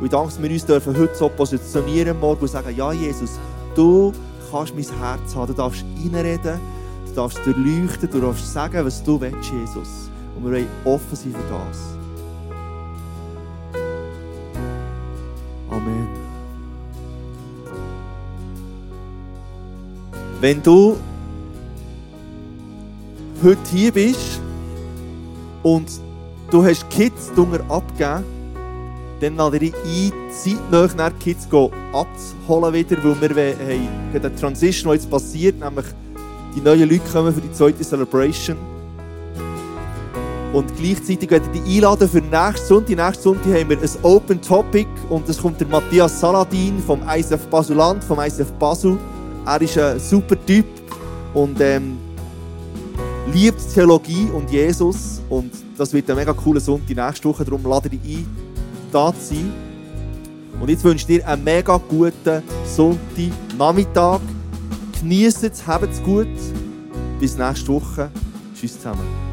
Und 0.00 0.06
ich 0.06 0.10
danke, 0.10 0.28
dass 0.28 0.42
wir 0.42 0.50
uns 0.50 0.64
dürfen 0.64 0.96
heute 0.96 1.14
so 1.14 1.28
positionieren 1.28 2.18
morgen 2.18 2.40
und 2.40 2.48
sagen, 2.48 2.74
ja, 2.74 2.90
Jesus, 2.90 3.32
du 3.74 4.14
kannst 4.50 4.74
mein 4.74 4.98
Herz 4.98 5.36
haben. 5.36 5.48
Du 5.48 5.52
darfst 5.52 5.84
reinreden, 6.02 6.58
du 7.06 7.12
darfst 7.14 7.36
durchleuchten, 7.44 8.10
du 8.10 8.18
darfst 8.18 8.50
sagen, 8.50 8.82
was 8.82 9.04
du 9.04 9.20
willst, 9.20 9.52
Jesus. 9.52 10.10
Und 10.34 10.44
wir 10.46 10.52
wollen 10.52 10.68
offen 10.86 11.14
sein 11.14 11.32
für 11.32 11.52
das. 11.52 11.96
Wenn 20.46 20.62
du 20.62 20.96
heute 23.42 23.58
hier 23.72 23.90
bist 23.90 24.40
und 25.64 25.90
du 26.52 26.64
hast 26.64 26.88
Kids 26.88 27.32
drunter 27.34 27.64
abgegeben, 27.68 28.24
dann 29.18 29.34
lade 29.34 29.56
ich 29.56 29.74
ein, 29.74 30.12
zeitnah 30.30 30.88
nach 30.96 31.18
Kids 31.18 31.48
abzuholen 31.92 32.74
wieder, 32.74 32.96
weil 33.02 33.34
wir 33.34 33.56
haben 33.58 33.88
eine 34.14 34.36
Transition, 34.36 34.92
die 34.92 34.98
jetzt 34.98 35.10
passiert, 35.10 35.58
nämlich 35.58 35.86
die 36.54 36.60
neuen 36.60 36.88
Leute 36.88 37.10
kommen 37.12 37.34
für 37.34 37.40
die 37.40 37.50
zweite 37.50 37.82
Celebration. 37.82 38.56
Und 40.52 40.76
gleichzeitig 40.76 41.28
werde 41.28 41.46
ich 41.52 41.60
dich 41.60 41.74
einladen 41.74 42.08
für 42.08 42.20
nächsten 42.20 42.68
Sonntag. 42.68 42.96
Nächsten 42.96 43.22
Sonntag 43.24 43.52
haben 43.52 43.70
wir 43.70 43.78
ein 43.78 43.90
Open 44.04 44.40
Topic 44.40 44.86
und 45.08 45.28
es 45.28 45.42
kommt 45.42 45.60
der 45.60 45.66
Matthias 45.66 46.20
Saladin 46.20 46.78
vom 46.86 47.02
ICF 47.04 47.48
Basuland, 47.48 48.04
vom 48.04 48.20
ICF 48.20 48.52
Basel. 48.60 48.96
Er 49.46 49.62
ist 49.62 49.78
ein 49.78 50.00
super 50.00 50.36
Typ 50.44 50.66
und 51.32 51.60
ähm, 51.60 51.98
liebt 53.32 53.60
Theologie 53.72 54.28
und 54.34 54.50
Jesus. 54.50 55.22
Und 55.28 55.52
das 55.78 55.92
wird 55.92 56.10
ein 56.10 56.16
mega 56.16 56.32
cooler 56.32 56.60
Sonntag 56.60 56.96
nächste 56.96 57.28
Woche. 57.28 57.44
Darum 57.44 57.62
lade 57.64 57.88
ich 57.92 58.00
dich 58.00 58.18
ein, 58.18 58.26
da 58.90 59.14
zu 59.14 59.34
sein. 59.34 59.52
Und 60.60 60.68
jetzt 60.68 60.82
wünsche 60.82 61.02
ich 61.02 61.06
dir 61.06 61.28
einen 61.28 61.44
mega 61.44 61.76
guten 61.76 62.42
Sonntag-Nachmittag. 62.64 64.20
Genießt 65.00 65.44
es, 65.44 65.66
habt 65.66 65.92
es 65.92 66.02
gut. 66.02 66.26
Bis 67.20 67.36
nächste 67.36 67.68
Woche. 67.68 68.10
Tschüss 68.54 68.74
zusammen. 68.74 69.25